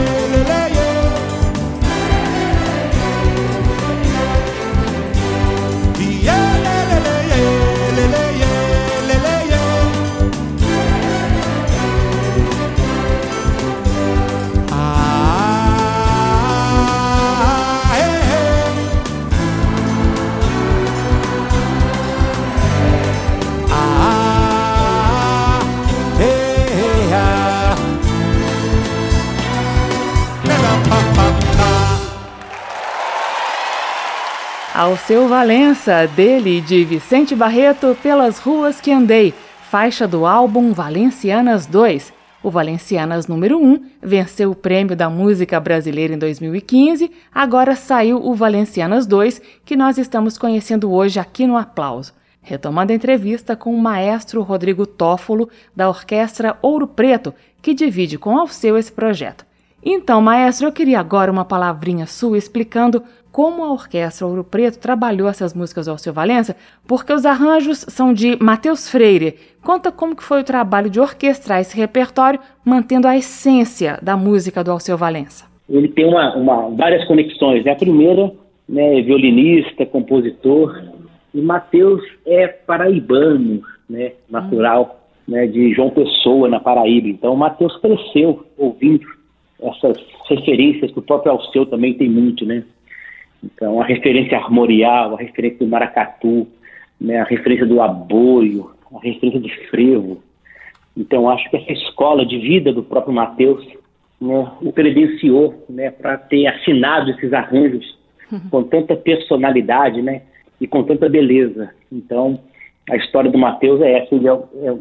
seu 34.98 35.28
Valença, 35.28 36.08
dele 36.08 36.58
e 36.58 36.62
de 36.62 36.84
Vicente 36.84 37.36
Barreto, 37.36 37.96
Pelas 38.02 38.40
Ruas 38.40 38.82
que 38.82 38.92
Andei, 38.92 39.32
faixa 39.70 40.08
do 40.08 40.26
álbum 40.26 40.74
Valencianas 40.74 41.68
2. 41.68 42.12
O 42.42 42.50
Valencianas 42.50 43.28
número 43.28 43.60
1 43.60 43.86
venceu 44.02 44.50
o 44.50 44.56
Prêmio 44.56 44.96
da 44.96 45.08
Música 45.08 45.60
Brasileira 45.60 46.16
em 46.16 46.18
2015, 46.18 47.12
agora 47.32 47.76
saiu 47.76 48.26
o 48.26 48.34
Valencianas 48.34 49.06
2, 49.06 49.40
que 49.64 49.76
nós 49.76 50.00
estamos 50.00 50.36
conhecendo 50.36 50.92
hoje 50.92 51.20
aqui 51.20 51.46
no 51.46 51.58
Aplauso. 51.58 52.14
Retomando 52.42 52.92
a 52.92 52.96
entrevista 52.96 53.56
com 53.56 53.76
o 53.76 53.80
maestro 53.80 54.42
Rodrigo 54.42 54.88
Tófolo, 54.88 55.48
da 55.76 55.90
Orquestra 55.90 56.58
Ouro 56.60 56.88
Preto, 56.88 57.36
que 57.62 57.76
divide 57.76 58.18
com 58.18 58.36
Alceu 58.36 58.76
esse 58.76 58.92
projeto. 58.92 59.46
Então, 59.84 60.22
maestro, 60.22 60.68
eu 60.68 60.72
queria 60.72 61.00
agora 61.00 61.32
uma 61.32 61.44
palavrinha 61.44 62.06
sua 62.06 62.38
explicando 62.38 63.04
como 63.32 63.64
a 63.64 63.72
Orquestra 63.72 64.28
Ouro 64.28 64.44
Preto 64.44 64.80
trabalhou 64.80 65.28
essas 65.30 65.54
músicas 65.54 65.86
do 65.86 65.92
Alceu 65.92 66.14
Valença, 66.14 66.56
porque 66.88 67.14
os 67.14 67.26
arranjos 67.26 67.86
são 67.88 68.14
de 68.14 68.38
Matheus 68.44 68.90
Freire. 68.90 69.36
Conta 69.64 69.92
como 69.92 70.16
que 70.16 70.24
foi 70.24 70.42
o 70.42 70.44
trabalho 70.44 70.90
de 70.90 71.00
orquestrar 71.00 71.62
esse 71.62 71.78
repertório, 71.78 72.40
mantendo 72.66 73.08
a 73.08 73.16
essência 73.16 73.98
da 74.02 74.18
música 74.18 74.64
do 74.64 74.72
Alceu 74.72 74.98
Valença. 74.98 75.50
Ele 75.70 75.88
tem 75.88 76.06
uma, 76.06 76.36
uma, 76.36 76.70
várias 76.72 77.06
conexões. 77.08 77.64
Né? 77.64 77.72
A 77.72 77.76
primeira, 77.76 78.32
né, 78.68 79.00
é 79.00 79.02
violinista, 79.02 79.86
compositor, 79.86 80.84
e 81.34 81.42
Matheus 81.42 82.02
é 82.26 82.48
paraibano, 82.48 83.62
né, 83.90 84.12
natural, 84.30 85.00
hum. 85.28 85.32
né, 85.32 85.48
de 85.48 85.74
João 85.74 85.90
Pessoa, 85.90 86.50
na 86.50 86.60
Paraíba. 86.60 87.08
Então, 87.08 87.36
Matheus 87.36 87.78
cresceu 87.78 88.46
ouvindo 88.58 89.06
essas 89.62 89.96
referências 90.28 90.92
que 90.92 91.00
o 91.00 91.04
próprio 91.04 91.32
Alceu 91.32 91.66
também 91.66 91.94
tem 91.94 92.10
muito, 92.10 92.46
né? 92.46 92.64
Então, 93.44 93.82
a 93.82 93.86
referência 93.86 94.38
armorial, 94.38 95.16
a 95.16 95.18
referência 95.18 95.60
do 95.60 95.68
maracatu, 95.68 96.48
né, 97.00 97.20
a 97.20 97.24
referência 97.24 97.66
do 97.66 97.82
aboio, 97.82 98.72
a 98.94 99.00
referência 99.04 99.40
do 99.40 99.50
frevo. 99.70 100.22
Então, 100.96 101.30
acho 101.30 101.50
que 101.50 101.58
essa 101.58 101.72
escola 101.72 102.26
de 102.26 102.38
vida 102.38 102.72
do 102.72 102.84
próprio 102.84 103.14
Mateus 103.14 103.66
né, 104.22 104.52
o 104.62 104.72
credenciou 104.72 105.66
né, 105.68 105.90
para 105.90 106.18
ter 106.18 106.46
assinado 106.46 107.10
esses 107.10 107.34
arranjos 107.34 107.98
uhum. 108.32 108.40
com 108.52 108.64
tanta 108.64 108.96
personalidade 108.96 110.02
né, 110.02 110.22
e 110.60 110.68
com 110.68 110.84
tanta 110.84 111.10
beleza. 111.10 111.72
Então, 111.92 112.40
a 112.90 112.96
história 112.96 113.32
do 113.32 113.38
Mateus 113.38 113.82
é 113.82 114.00
essa. 114.00 114.14
Ele 114.14 114.28
é, 114.28 114.32
é 114.32 114.78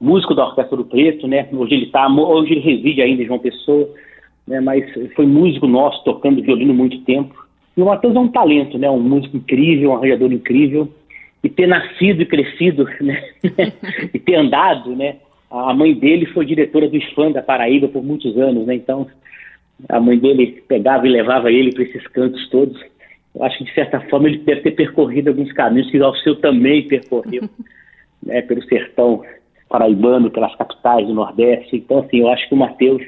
músico 0.00 0.34
da 0.34 0.46
Orquestra 0.46 0.76
do 0.76 0.84
Preto, 0.84 1.26
né? 1.26 1.48
hoje 1.52 1.74
ele 1.74 1.86
tá, 1.86 2.06
hoje 2.08 2.52
ele 2.52 2.60
reside 2.60 3.02
ainda 3.02 3.22
em 3.22 3.26
João 3.26 3.38
Pessoa, 3.38 3.88
né, 4.46 4.60
mas 4.60 4.84
foi 5.16 5.26
músico 5.26 5.66
nosso, 5.66 6.04
tocando 6.04 6.42
violino 6.42 6.72
muito 6.72 7.00
tempo. 7.00 7.45
E 7.76 7.82
o 7.82 7.84
Matheus 7.84 8.16
é 8.16 8.18
um 8.18 8.28
talento, 8.28 8.78
né? 8.78 8.88
Um 8.88 9.00
músico 9.00 9.36
incrível, 9.36 9.90
um 9.90 9.96
arranjador 9.96 10.32
incrível. 10.32 10.88
E 11.44 11.48
ter 11.48 11.66
nascido 11.66 12.22
e 12.22 12.26
crescido, 12.26 12.88
né? 13.00 13.22
e 14.12 14.18
ter 14.18 14.36
andado, 14.36 14.96
né? 14.96 15.16
A 15.50 15.74
mãe 15.74 15.94
dele 15.94 16.26
foi 16.26 16.46
diretora 16.46 16.88
do 16.88 16.96
IFAM 16.96 17.32
da 17.32 17.42
Paraíba 17.42 17.86
por 17.88 18.02
muitos 18.02 18.36
anos, 18.36 18.66
né? 18.66 18.74
Então, 18.74 19.06
a 19.88 20.00
mãe 20.00 20.18
dele 20.18 20.62
pegava 20.66 21.06
e 21.06 21.10
levava 21.10 21.52
ele 21.52 21.72
para 21.72 21.84
esses 21.84 22.06
cantos 22.08 22.48
todos. 22.48 22.80
Eu 23.34 23.44
acho 23.44 23.58
que, 23.58 23.64
de 23.64 23.74
certa 23.74 24.00
forma, 24.00 24.28
ele 24.28 24.38
deve 24.38 24.62
ter 24.62 24.70
percorrido 24.72 25.28
alguns 25.28 25.52
caminhos 25.52 25.90
que 25.90 26.00
o 26.00 26.14
seu 26.16 26.36
também 26.36 26.88
percorreu, 26.88 27.42
né? 28.24 28.40
Pelo 28.42 28.62
sertão 28.64 29.22
paraibano, 29.68 30.30
pelas 30.30 30.54
capitais 30.56 31.06
do 31.06 31.14
Nordeste. 31.14 31.76
Então, 31.76 31.98
assim, 31.98 32.20
eu 32.20 32.28
acho 32.28 32.48
que 32.48 32.54
o 32.54 32.58
Matheus 32.58 33.02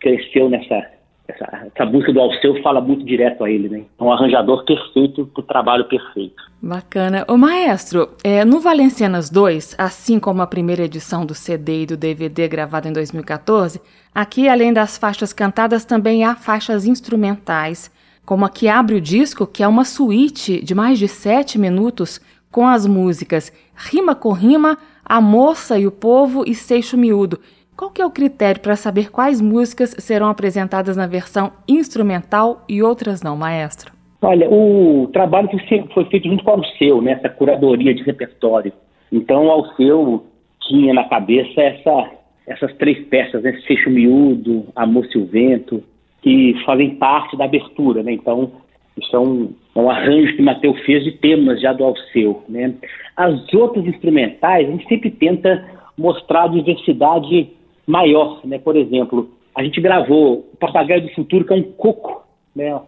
cresceu 0.00 0.48
nessa 0.48 0.99
essa, 1.30 1.70
essa 1.74 1.86
música 1.86 2.12
do 2.12 2.20
Alceu 2.20 2.60
fala 2.62 2.80
muito 2.80 3.04
direto 3.04 3.44
a 3.44 3.50
ele, 3.50 3.68
né? 3.68 3.82
É 3.98 4.02
um 4.02 4.12
arranjador 4.12 4.64
perfeito 4.64 5.26
para 5.26 5.40
o 5.40 5.44
trabalho 5.44 5.84
perfeito. 5.86 6.42
Bacana. 6.62 7.24
O 7.28 7.38
maestro, 7.38 8.10
é, 8.22 8.44
no 8.44 8.60
Valencianas 8.60 9.30
2, 9.30 9.76
assim 9.78 10.18
como 10.18 10.42
a 10.42 10.46
primeira 10.46 10.84
edição 10.84 11.24
do 11.24 11.34
CD 11.34 11.82
e 11.82 11.86
do 11.86 11.96
DVD 11.96 12.46
gravado 12.48 12.88
em 12.88 12.92
2014, 12.92 13.80
aqui, 14.14 14.48
além 14.48 14.72
das 14.72 14.98
faixas 14.98 15.32
cantadas, 15.32 15.84
também 15.84 16.24
há 16.24 16.34
faixas 16.34 16.86
instrumentais, 16.86 17.90
como 18.26 18.44
a 18.44 18.50
que 18.50 18.68
abre 18.68 18.96
o 18.96 19.00
disco, 19.00 19.46
que 19.46 19.62
é 19.62 19.68
uma 19.68 19.84
suíte 19.84 20.62
de 20.62 20.74
mais 20.74 20.98
de 20.98 21.08
sete 21.08 21.58
minutos 21.58 22.20
com 22.50 22.66
as 22.66 22.86
músicas 22.86 23.52
Rima 23.74 24.14
com 24.14 24.32
Rima, 24.32 24.76
A 25.04 25.20
Moça 25.20 25.78
e 25.78 25.86
o 25.86 25.90
Povo 25.90 26.44
e 26.46 26.54
Seixo 26.54 26.96
Miúdo. 26.98 27.40
Qual 27.80 27.90
que 27.90 28.02
é 28.02 28.04
o 28.04 28.10
critério 28.10 28.60
para 28.60 28.76
saber 28.76 29.10
quais 29.10 29.40
músicas 29.40 29.96
serão 29.98 30.28
apresentadas 30.28 30.98
na 30.98 31.06
versão 31.06 31.50
instrumental 31.66 32.62
e 32.68 32.82
outras 32.82 33.22
não, 33.22 33.38
maestro? 33.38 33.90
Olha, 34.20 34.50
o 34.50 35.08
trabalho 35.14 35.48
foi 35.94 36.04
feito 36.04 36.28
junto 36.28 36.44
com 36.44 36.50
o 36.50 36.54
Alceu, 36.56 37.00
né, 37.00 37.14
curadoria 37.38 37.94
de 37.94 38.02
repertório. 38.02 38.70
Então, 39.10 39.46
o 39.46 39.50
Alceu 39.50 40.26
tinha 40.68 40.92
na 40.92 41.04
cabeça 41.04 41.58
essa, 41.58 42.10
essas 42.46 42.70
três 42.74 43.02
peças, 43.06 43.42
né, 43.42 43.58
Seixo 43.66 43.88
Miúdo, 43.88 44.66
Amor 44.76 45.06
e 45.14 45.18
o 45.18 45.24
Vento, 45.24 45.82
que 46.20 46.54
fazem 46.66 46.96
parte 46.96 47.34
da 47.34 47.46
abertura. 47.46 48.02
Né? 48.02 48.12
Então, 48.12 48.52
isso 48.94 49.16
é 49.16 49.18
um, 49.18 49.54
é 49.74 49.80
um 49.80 49.88
arranjo 49.88 50.36
que 50.36 50.42
Mateus 50.42 50.78
fez 50.80 51.02
de 51.02 51.12
temas 51.12 51.58
já 51.58 51.72
do 51.72 51.82
Alceu. 51.82 52.44
Né? 52.46 52.74
As 53.16 53.54
outras 53.54 53.86
instrumentais, 53.86 54.68
a 54.68 54.70
gente 54.70 54.86
sempre 54.86 55.10
tenta 55.10 55.66
mostrar 55.96 56.42
a 56.42 56.48
diversidade 56.48 57.58
maior, 57.86 58.40
né? 58.44 58.58
Por 58.58 58.76
exemplo, 58.76 59.30
a 59.54 59.62
gente 59.62 59.80
gravou 59.80 60.50
o 60.52 60.56
Papagaio 60.56 61.02
do 61.02 61.14
Futuro, 61.14 61.44
que 61.44 61.52
é 61.52 61.56
um 61.56 61.62
coco, 61.62 62.24
né? 62.54 62.78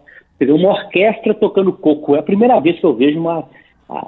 Uma 0.41 0.69
orquestra 0.69 1.33
tocando 1.33 1.71
coco. 1.71 2.15
É 2.15 2.19
a 2.19 2.23
primeira 2.23 2.59
vez 2.59 2.79
que 2.79 2.85
eu 2.85 2.93
vejo 2.93 3.19
uma, 3.19 3.47
a, 3.89 4.05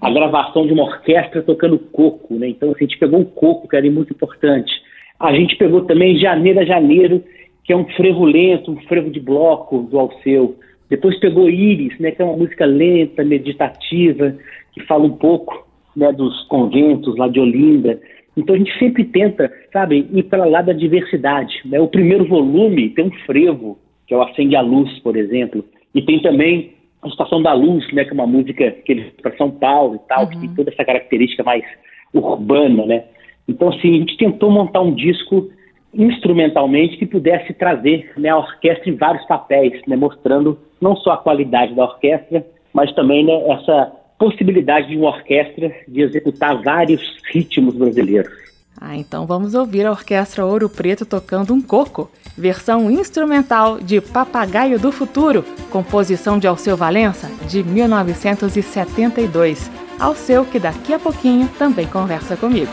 a 0.00 0.10
gravação 0.10 0.66
de 0.66 0.72
uma 0.72 0.84
orquestra 0.84 1.42
tocando 1.42 1.78
coco, 1.78 2.34
né? 2.34 2.48
Então, 2.48 2.70
assim, 2.70 2.84
a 2.84 2.86
gente 2.86 2.98
pegou 2.98 3.20
o 3.20 3.26
coco, 3.26 3.68
que 3.68 3.76
era 3.76 3.90
muito 3.90 4.12
importante. 4.12 4.72
A 5.18 5.32
gente 5.34 5.56
pegou 5.56 5.84
também 5.84 6.18
Janeiro 6.18 6.60
a 6.60 6.64
Janeiro, 6.64 7.22
que 7.64 7.72
é 7.72 7.76
um 7.76 7.86
frevo 7.90 8.24
lento, 8.24 8.70
um 8.70 8.80
frevo 8.82 9.10
de 9.10 9.20
bloco 9.20 9.82
do 9.82 9.98
Alceu. 9.98 10.56
Depois 10.88 11.18
pegou 11.18 11.50
Íris, 11.50 11.98
né, 11.98 12.12
que 12.12 12.22
é 12.22 12.24
uma 12.24 12.36
música 12.36 12.64
lenta, 12.64 13.24
meditativa, 13.24 14.36
que 14.72 14.84
fala 14.84 15.04
um 15.04 15.16
pouco 15.16 15.66
né, 15.96 16.12
dos 16.12 16.44
conventos 16.44 17.16
lá 17.16 17.28
de 17.28 17.40
Olinda. 17.40 18.00
Então 18.36 18.54
a 18.54 18.58
gente 18.58 18.78
sempre 18.78 19.04
tenta, 19.04 19.50
sabe, 19.72 20.06
ir 20.12 20.24
para 20.24 20.44
lá 20.44 20.60
da 20.60 20.72
diversidade. 20.72 21.60
Né? 21.64 21.80
O 21.80 21.88
primeiro 21.88 22.26
volume 22.26 22.90
tem 22.90 23.06
um 23.06 23.12
frevo, 23.24 23.78
que 24.06 24.12
é 24.12 24.16
o 24.16 24.22
Acende 24.22 24.54
a 24.54 24.60
Luz, 24.60 24.98
por 25.00 25.16
exemplo, 25.16 25.64
e 25.94 26.02
tem 26.02 26.20
também 26.20 26.74
a 27.02 27.08
Estação 27.08 27.40
da 27.40 27.52
Luz, 27.52 27.90
né, 27.92 28.04
que 28.04 28.10
é 28.10 28.14
uma 28.14 28.26
música 28.26 28.70
que 28.70 28.92
ele 28.92 29.12
para 29.22 29.36
São 29.36 29.50
Paulo 29.50 29.96
e 29.96 30.08
tal, 30.08 30.24
uhum. 30.24 30.30
que 30.30 30.38
tem 30.38 30.54
toda 30.54 30.70
essa 30.70 30.84
característica 30.84 31.42
mais 31.42 31.64
urbana, 32.12 32.84
né? 32.84 33.04
Então 33.48 33.68
assim, 33.68 33.94
a 33.94 33.98
gente 33.98 34.16
tentou 34.16 34.50
montar 34.50 34.80
um 34.80 34.94
disco 34.94 35.48
instrumentalmente 35.94 36.96
que 36.98 37.06
pudesse 37.06 37.54
trazer 37.54 38.12
né, 38.16 38.28
a 38.28 38.36
orquestra 38.36 38.90
em 38.90 38.96
vários 38.96 39.24
papéis, 39.26 39.80
né, 39.86 39.96
mostrando 39.96 40.58
não 40.80 40.96
só 40.96 41.12
a 41.12 41.18
qualidade 41.18 41.74
da 41.74 41.84
orquestra, 41.84 42.44
mas 42.72 42.92
também 42.94 43.24
né, 43.24 43.48
essa 43.48 43.92
possibilidade 44.18 44.88
de 44.88 44.96
uma 44.96 45.08
orquestra 45.08 45.74
de 45.86 46.02
executar 46.02 46.62
vários 46.62 47.02
ritmos 47.30 47.74
brasileiros. 47.74 48.46
Ah, 48.80 48.96
então 48.96 49.26
vamos 49.26 49.54
ouvir 49.54 49.84
a 49.86 49.90
Orquestra 49.90 50.44
Ouro 50.44 50.68
Preto 50.68 51.06
tocando 51.06 51.54
um 51.54 51.62
coco, 51.62 52.10
versão 52.36 52.90
instrumental 52.90 53.80
de 53.80 54.00
Papagaio 54.00 54.78
do 54.78 54.92
Futuro, 54.92 55.42
composição 55.70 56.38
de 56.38 56.46
Alceu 56.46 56.76
Valença, 56.76 57.30
de 57.48 57.64
1972. 57.64 59.70
Alceu, 59.98 60.44
que 60.44 60.58
daqui 60.58 60.92
a 60.92 60.98
pouquinho 60.98 61.48
também 61.58 61.86
conversa 61.86 62.36
comigo. 62.36 62.70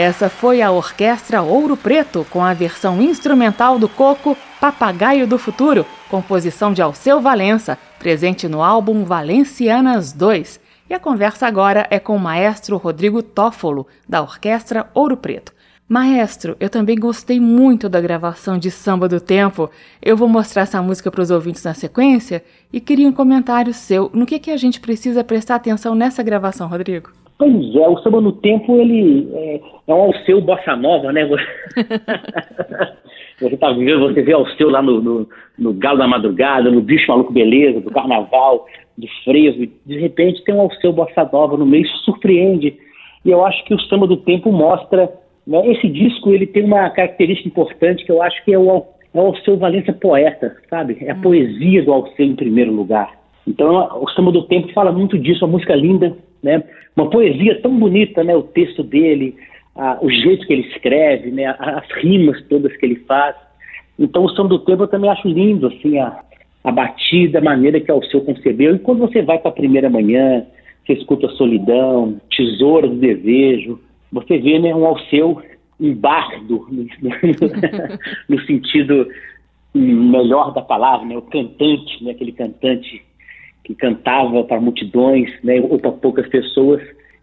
Essa 0.00 0.30
foi 0.30 0.62
a 0.62 0.70
Orquestra 0.70 1.42
Ouro 1.42 1.76
Preto 1.76 2.24
com 2.30 2.44
a 2.44 2.54
versão 2.54 3.02
instrumental 3.02 3.80
do 3.80 3.88
Coco 3.88 4.38
Papagaio 4.60 5.26
do 5.26 5.36
Futuro, 5.40 5.84
composição 6.08 6.72
de 6.72 6.80
Alceu 6.80 7.20
Valença, 7.20 7.76
presente 7.98 8.46
no 8.46 8.62
álbum 8.62 9.02
Valencianas 9.02 10.12
2. 10.12 10.60
E 10.88 10.94
a 10.94 11.00
conversa 11.00 11.48
agora 11.48 11.84
é 11.90 11.98
com 11.98 12.14
o 12.14 12.20
maestro 12.20 12.76
Rodrigo 12.76 13.24
Toffolo, 13.24 13.88
da 14.08 14.22
Orquestra 14.22 14.88
Ouro 14.94 15.16
Preto. 15.16 15.52
Maestro, 15.88 16.56
eu 16.60 16.70
também 16.70 16.96
gostei 16.96 17.40
muito 17.40 17.88
da 17.88 18.00
gravação 18.00 18.56
de 18.56 18.70
Samba 18.70 19.08
do 19.08 19.18
Tempo. 19.18 19.68
Eu 20.00 20.16
vou 20.16 20.28
mostrar 20.28 20.62
essa 20.62 20.80
música 20.80 21.10
para 21.10 21.22
os 21.22 21.32
ouvintes 21.32 21.64
na 21.64 21.74
sequência 21.74 22.44
e 22.72 22.80
queria 22.80 23.08
um 23.08 23.12
comentário 23.12 23.74
seu. 23.74 24.08
No 24.14 24.26
que, 24.26 24.38
que 24.38 24.52
a 24.52 24.56
gente 24.56 24.78
precisa 24.78 25.24
prestar 25.24 25.56
atenção 25.56 25.96
nessa 25.96 26.22
gravação, 26.22 26.68
Rodrigo? 26.68 27.10
Pois 27.38 27.76
é, 27.76 27.88
o 27.88 27.98
Samba 27.98 28.20
do 28.20 28.32
Tempo 28.32 28.76
ele 28.76 29.28
é, 29.32 29.60
é 29.86 29.94
um 29.94 30.02
Alceu 30.02 30.40
bossa 30.40 30.74
nova, 30.74 31.12
né? 31.12 31.24
você 33.40 33.56
tá 33.56 33.70
vivendo, 33.70 34.12
você 34.12 34.22
vê 34.22 34.32
Alceu 34.32 34.68
lá 34.68 34.82
no, 34.82 35.00
no, 35.00 35.28
no 35.56 35.72
Galo 35.74 35.98
da 35.98 36.08
Madrugada, 36.08 36.70
no 36.70 36.80
Bicho 36.80 37.08
Maluco 37.08 37.32
Beleza, 37.32 37.80
do 37.80 37.92
Carnaval, 37.92 38.66
do 38.96 39.06
Frevo. 39.22 39.66
De 39.86 39.98
repente 39.98 40.42
tem 40.44 40.54
um 40.54 40.62
Alceu 40.62 40.92
bossa 40.92 41.28
nova 41.32 41.56
no 41.56 41.64
meio, 41.64 41.86
surpreende. 42.04 42.76
E 43.24 43.30
eu 43.30 43.44
acho 43.44 43.64
que 43.64 43.74
o 43.74 43.80
Samba 43.82 44.06
do 44.08 44.16
Tempo 44.16 44.50
mostra 44.50 45.08
né? 45.48 45.66
Esse 45.68 45.88
disco 45.88 46.30
ele 46.30 46.46
tem 46.46 46.62
uma 46.62 46.90
característica 46.90 47.48
importante 47.48 48.04
que 48.04 48.12
eu 48.12 48.22
acho 48.22 48.44
que 48.44 48.52
é 48.52 48.58
o, 48.58 48.84
é 49.14 49.18
o 49.18 49.20
Alceu 49.20 49.56
Valença 49.56 49.94
poeta, 49.94 50.54
sabe? 50.68 50.98
É 51.00 51.10
a 51.10 51.14
hum. 51.14 51.22
poesia 51.22 51.82
do 51.82 51.92
Alceu 51.92 52.26
em 52.26 52.36
primeiro 52.36 52.70
lugar. 52.70 53.18
Então, 53.46 54.02
o 54.02 54.08
Samba 54.10 54.30
do 54.30 54.42
Tempo 54.42 54.70
fala 54.74 54.92
muito 54.92 55.18
disso, 55.18 55.42
uma 55.46 55.52
música 55.52 55.74
linda, 55.74 56.14
né? 56.42 56.62
Uma 56.96 57.10
poesia 57.10 57.60
tão 57.60 57.78
bonita, 57.78 58.22
né? 58.24 58.34
O 58.36 58.42
texto 58.42 58.82
dele, 58.82 59.36
a, 59.74 59.98
o 60.00 60.10
jeito 60.10 60.46
que 60.46 60.52
ele 60.52 60.68
escreve, 60.68 61.30
né? 61.30 61.46
As 61.58 61.88
rimas 62.02 62.42
todas 62.48 62.76
que 62.76 62.86
ele 62.86 62.96
faz. 63.06 63.36
Então, 63.98 64.24
o 64.24 64.30
Samba 64.30 64.50
do 64.50 64.58
Tempo 64.60 64.84
eu 64.84 64.88
também 64.88 65.10
acho 65.10 65.28
lindo, 65.28 65.66
assim, 65.66 65.98
a, 65.98 66.20
a 66.62 66.70
batida, 66.70 67.38
a 67.38 67.42
maneira 67.42 67.80
que 67.80 67.90
o 67.90 67.94
Alceu 67.94 68.20
concebeu. 68.20 68.74
E 68.74 68.78
quando 68.78 69.00
você 69.00 69.22
vai 69.22 69.38
para 69.38 69.50
a 69.50 69.54
primeira 69.54 69.90
manhã, 69.90 70.46
você 70.86 70.94
escuta 70.94 71.28
Solidão, 71.30 72.20
Tesoura 72.34 72.88
do 72.88 72.96
Desejo, 72.96 73.80
você 74.12 74.38
vê 74.38 74.58
né, 74.58 74.74
um 74.74 74.86
Alceu, 74.86 75.42
um 75.80 75.94
bardo, 75.94 76.66
no, 76.70 76.86
no 78.28 78.40
sentido 78.46 79.06
melhor 79.74 80.52
da 80.54 80.62
palavra, 80.62 81.06
né, 81.06 81.16
o 81.16 81.22
cantante, 81.22 82.02
né, 82.02 82.12
aquele 82.12 82.32
cantante 82.32 83.04
que 83.68 83.74
cantava 83.74 84.42
para 84.44 84.58
multidões 84.58 85.30
né, 85.44 85.60
ou 85.60 85.78
para 85.78 85.92
poucas 85.92 86.26
pessoas, 86.26 86.80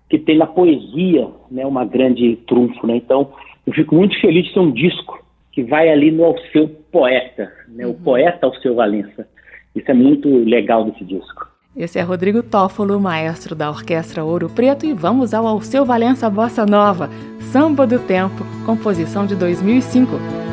que 0.07 0.19
tem 0.19 0.37
na 0.37 0.45
poesia 0.45 1.27
né, 1.49 1.65
uma 1.65 1.83
grande 1.83 2.35
trunfo. 2.47 2.85
Né? 2.85 2.97
Então, 2.97 3.33
eu 3.65 3.73
fico 3.73 3.95
muito 3.95 4.15
feliz 4.21 4.45
de 4.45 4.53
ser 4.53 4.59
um 4.59 4.71
disco 4.71 5.25
que 5.51 5.63
vai 5.63 5.89
ali 5.89 6.11
no 6.11 6.23
Alceu 6.23 6.67
poeta, 6.91 7.51
né, 7.67 7.83
uhum. 7.83 7.93
o 7.93 7.95
poeta 7.95 8.45
Alceu 8.45 8.75
Valença. 8.75 9.27
Isso 9.75 9.89
é 9.89 9.93
muito 9.95 10.29
legal 10.29 10.85
desse 10.85 11.03
disco. 11.03 11.49
Esse 11.75 11.97
é 11.97 12.03
Rodrigo 12.03 12.43
Toffolo, 12.43 12.99
maestro 12.99 13.55
da 13.55 13.67
Orquestra 13.67 14.23
Ouro 14.23 14.47
Preto, 14.47 14.85
e 14.85 14.93
vamos 14.93 15.33
ao 15.33 15.47
Alceu 15.47 15.83
Valença 15.83 16.29
Bossa 16.29 16.63
Nova, 16.63 17.09
Samba 17.39 17.87
do 17.87 17.97
Tempo, 17.97 18.45
composição 18.67 19.25
de 19.25 19.35
2005. 19.35 20.44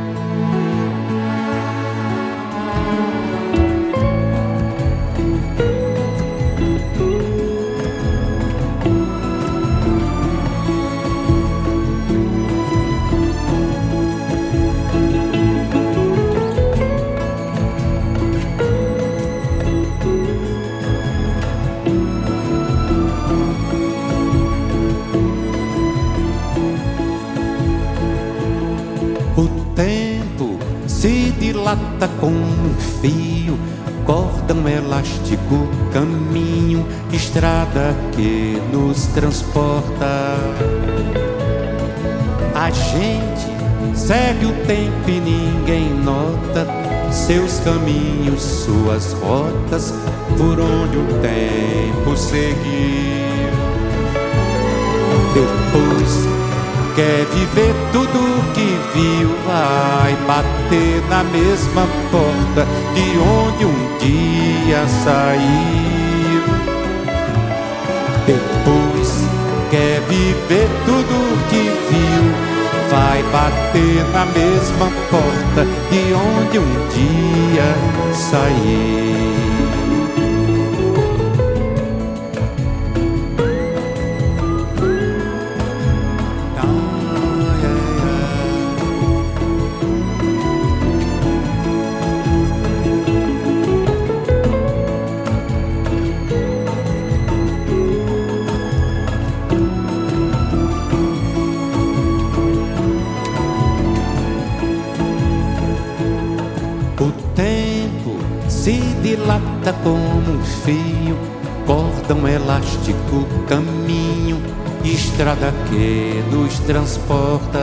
Com 32.08 32.28
um 32.28 32.74
fio, 33.00 33.58
cordão 34.04 34.68
elástico, 34.68 35.68
caminho, 35.92 36.86
estrada 37.12 37.94
que 38.12 38.60
nos 38.72 39.06
transporta. 39.08 40.36
A 42.54 42.70
gente 42.70 43.96
segue 43.96 44.46
o 44.46 44.52
tempo 44.66 45.08
e 45.08 45.20
ninguém 45.20 45.90
nota 45.94 46.66
seus 47.10 47.60
caminhos, 47.60 48.42
suas 48.42 49.12
rotas, 49.14 49.92
por 50.36 50.58
onde 50.58 50.96
o 50.96 51.06
tempo 51.20 52.16
seguir. 52.16 53.22
Depois 55.34 56.51
quer 56.94 57.24
viver 57.26 57.74
tudo 57.92 58.52
que 58.54 58.78
viu, 58.94 59.30
vai 59.46 60.14
bater 60.26 61.02
na 61.08 61.24
mesma 61.24 61.86
porta 62.10 62.66
de 62.94 63.18
onde 63.18 63.64
um 63.64 63.98
dia 63.98 64.86
saiu. 65.04 66.42
Depois 68.26 69.24
quer 69.70 70.00
viver 70.08 70.68
tudo 70.84 71.48
que 71.48 71.70
viu, 71.90 72.24
vai 72.90 73.22
bater 73.32 74.04
na 74.12 74.26
mesma 74.26 74.90
porta 75.10 75.64
de 75.90 76.14
onde 76.14 76.58
um 76.58 76.88
dia 76.88 77.74
saiu. 78.14 79.51
Dilata 109.02 109.72
como 109.82 109.98
um 109.98 110.42
fio, 110.42 111.18
cordão 111.66 112.26
elástico, 112.26 113.26
que 115.68 116.22
nos 116.30 116.58
transporta. 116.60 117.58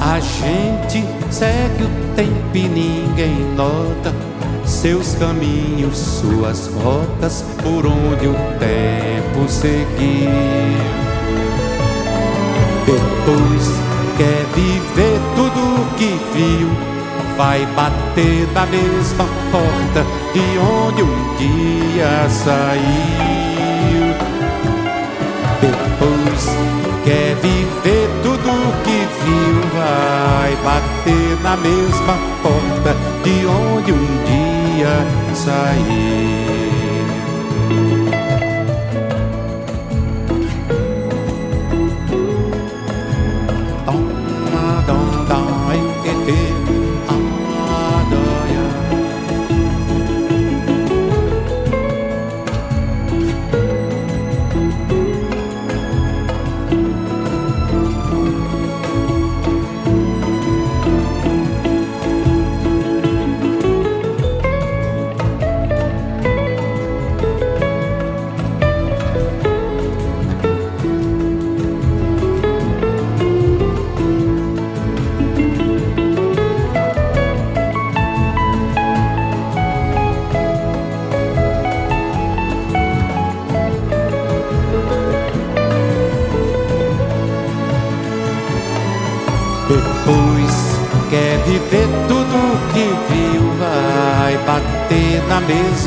A 0.00 0.20
gente 0.20 1.04
segue 1.30 1.84
o 1.84 2.14
tempo 2.16 2.56
e 2.56 2.68
ninguém 2.68 3.54
nota 3.54 4.12
seus 4.64 5.14
caminhos, 5.14 5.96
suas 5.96 6.68
rotas, 6.82 7.44
por 7.62 7.86
onde 7.86 8.26
o 8.26 8.34
tempo 8.58 9.48
seguir. 9.48 10.28
Depois 12.86 13.72
quer 14.16 14.44
viver 14.54 15.20
tudo 15.34 15.96
que 15.96 16.18
viu 16.34 16.98
vai 17.38 17.64
bater 17.66 18.48
na 18.52 18.66
mesma 18.66 19.24
porta 19.52 20.04
de 20.34 20.58
onde 20.58 21.02
um 21.04 21.36
dia 21.36 22.28
saiu. 22.28 23.37
Viver 27.82 28.08
tudo 28.22 28.82
que 28.82 29.06
viu, 29.24 29.60
vai 29.74 30.56
bater 30.64 31.42
na 31.42 31.56
mesma 31.56 32.16
porta 32.42 32.96
de 33.22 33.46
onde 33.46 33.92
um 33.92 34.24
dia 34.24 35.34
saiu. 35.34 36.57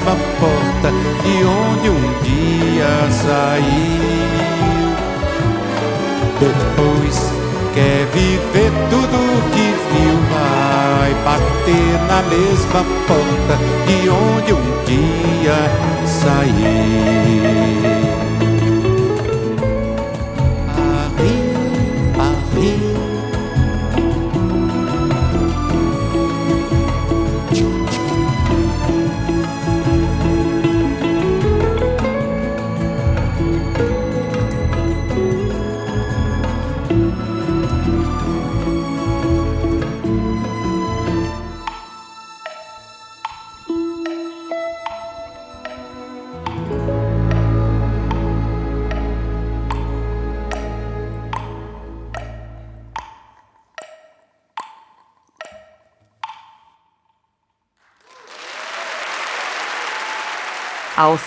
Mesma 0.02 0.16
porta 0.40 0.90
de 1.24 1.36
onde 1.46 1.90
um 1.90 2.02
dia 2.24 3.12
saiu. 3.12 4.02
Depois 6.40 7.18
quer 7.74 8.06
viver 8.08 8.72
tudo 8.90 9.18
que 9.52 9.68
viu, 9.92 10.18
vai 10.32 11.12
bater 11.24 11.94
na 12.08 12.22
mesma 12.24 12.82
porta 13.08 13.56
de 13.86 13.98
onde 14.10 14.52
um 14.54 14.68
dia 14.86 15.60
saiu. 16.06 18.11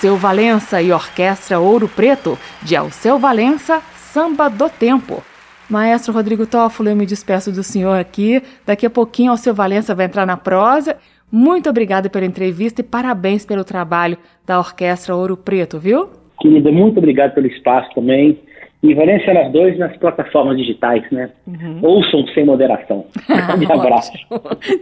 Alceu 0.04 0.18
Valença 0.18 0.82
e 0.82 0.92
Orquestra 0.92 1.58
Ouro 1.58 1.88
Preto, 1.88 2.36
de 2.62 2.76
Alceu 2.76 3.18
Valença, 3.18 3.80
Samba 3.94 4.50
do 4.50 4.68
Tempo. 4.68 5.22
Maestro 5.66 6.12
Rodrigo 6.12 6.46
Toffolo, 6.46 6.90
eu 6.90 6.94
me 6.94 7.06
despeço 7.06 7.50
do 7.50 7.62
senhor 7.62 7.98
aqui. 7.98 8.42
Daqui 8.66 8.84
a 8.84 8.90
pouquinho 8.90 9.30
Alceu 9.30 9.54
Valença 9.54 9.94
vai 9.94 10.04
entrar 10.04 10.26
na 10.26 10.36
prosa. 10.36 10.98
Muito 11.32 11.70
obrigada 11.70 12.10
pela 12.10 12.26
entrevista 12.26 12.82
e 12.82 12.84
parabéns 12.84 13.46
pelo 13.46 13.64
trabalho 13.64 14.18
da 14.46 14.58
Orquestra 14.58 15.16
Ouro 15.16 15.38
Preto, 15.38 15.78
viu? 15.78 16.10
Querida, 16.38 16.70
muito 16.70 16.98
obrigado 16.98 17.32
pelo 17.32 17.46
espaço 17.46 17.88
também. 17.94 18.38
E 18.82 18.92
Valência 18.92 19.32
nas 19.32 19.50
dois 19.52 19.78
nas 19.78 19.96
plataformas 19.96 20.58
digitais, 20.58 21.02
né? 21.10 21.30
Uhum. 21.46 21.78
Ouçam 21.80 22.26
sem 22.34 22.44
moderação. 22.44 23.06
Um 23.26 23.80
abraço. 23.80 24.12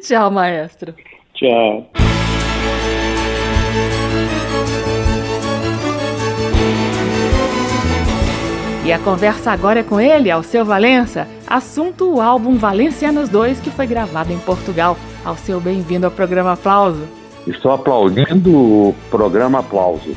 Tchau, 0.02 0.32
maestro. 0.32 0.92
Tchau. 1.34 2.01
E 8.84 8.92
a 8.92 8.98
conversa 8.98 9.52
agora 9.52 9.78
é 9.78 9.82
com 9.84 10.00
ele, 10.00 10.28
Alceu 10.28 10.64
Valença. 10.64 11.28
Assunto 11.46 12.16
o 12.16 12.20
álbum 12.20 12.56
Valencianos 12.56 13.28
2, 13.28 13.60
que 13.60 13.70
foi 13.70 13.86
gravado 13.86 14.32
em 14.32 14.38
Portugal. 14.40 14.96
Alceu, 15.24 15.60
bem-vindo 15.60 16.04
ao 16.04 16.10
programa 16.10 16.54
Aplauso. 16.54 17.06
Estou 17.46 17.70
aplaudindo 17.70 18.50
o 18.52 18.94
programa 19.08 19.60
Aplauso. 19.60 20.16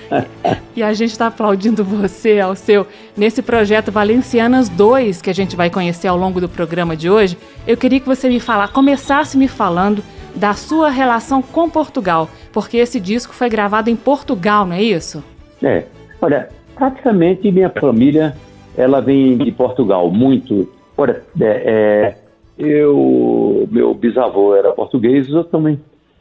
e 0.74 0.82
a 0.82 0.94
gente 0.94 1.10
está 1.10 1.26
aplaudindo 1.26 1.84
você, 1.84 2.40
Alceu, 2.40 2.86
nesse 3.14 3.42
projeto 3.42 3.92
Valencianas 3.92 4.70
2, 4.70 5.20
que 5.20 5.28
a 5.28 5.34
gente 5.34 5.54
vai 5.54 5.68
conhecer 5.68 6.08
ao 6.08 6.16
longo 6.16 6.40
do 6.40 6.48
programa 6.48 6.96
de 6.96 7.10
hoje. 7.10 7.36
Eu 7.66 7.76
queria 7.76 8.00
que 8.00 8.06
você 8.06 8.26
me 8.26 8.40
falar, 8.40 8.68
começasse 8.68 9.36
me 9.36 9.48
falando 9.48 10.02
da 10.34 10.54
sua 10.54 10.88
relação 10.88 11.42
com 11.42 11.68
Portugal, 11.68 12.30
porque 12.52 12.78
esse 12.78 12.98
disco 12.98 13.34
foi 13.34 13.50
gravado 13.50 13.90
em 13.90 13.96
Portugal, 13.96 14.64
não 14.64 14.76
é 14.76 14.82
isso? 14.82 15.22
É. 15.62 15.84
Olha, 16.22 16.48
praticamente 16.82 17.52
minha 17.52 17.70
família 17.70 18.34
ela 18.76 19.00
vem 19.00 19.36
de 19.38 19.52
Portugal 19.52 20.10
muito. 20.10 20.68
Ora, 20.96 21.22
é, 21.40 21.46
é, 21.46 22.16
eu, 22.58 23.68
meu 23.70 23.94
bisavô 23.94 24.56
era 24.56 24.72
português, 24.72 25.28
eu 25.28 25.44
também. 25.44 25.78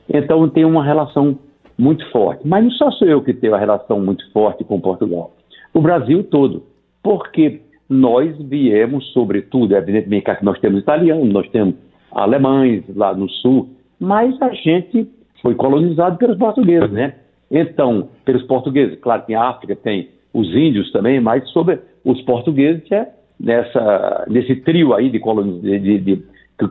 Então 0.08 0.48
tem 0.50 0.64
uma 0.64 0.84
relação 0.84 1.40
muito 1.76 2.08
forte. 2.12 2.48
Mas 2.48 2.64
não 2.64 2.72
só 2.72 2.92
sou 2.92 3.08
eu 3.08 3.24
que 3.24 3.34
tenho 3.34 3.54
uma 3.54 3.60
relação 3.60 4.00
muito 4.00 4.24
forte 4.32 4.64
com 4.64 4.80
Portugal. 4.80 5.32
O 5.74 5.82
Brasil 5.82 6.24
todo. 6.26 6.62
Porque 7.02 7.62
nós 7.90 8.38
viemos, 8.38 9.12
sobretudo, 9.14 9.76
evidentemente 9.76 10.26
que 10.36 10.46
nós 10.46 10.60
temos 10.60 10.82
italianos, 10.82 11.34
nós 11.34 11.50
temos 11.50 11.74
alemães 12.12 12.84
lá 12.96 13.16
no 13.16 13.28
sul, 13.28 13.70
mas 14.00 14.40
a 14.40 14.50
gente 14.50 15.10
foi 15.42 15.56
colonizado 15.56 16.18
pelos 16.18 16.38
portugueses, 16.38 16.92
né? 16.92 17.16
Então, 17.50 18.10
pelos 18.24 18.44
portugueses, 18.44 19.00
claro 19.00 19.24
que 19.26 19.34
em 19.34 19.36
África 19.36 19.76
tem 19.76 20.10
os 20.34 20.48
índios 20.56 20.92
também, 20.92 21.20
mas 21.20 21.48
sobre 21.50 21.80
os 22.06 22.22
portugueses 22.22 22.90
é 22.92 23.10
nessa, 23.40 24.26
nesse 24.28 24.56
trio 24.58 24.94
aí 24.94 25.10
de, 25.10 25.20
de, 25.80 26.00
de, 26.00 26.24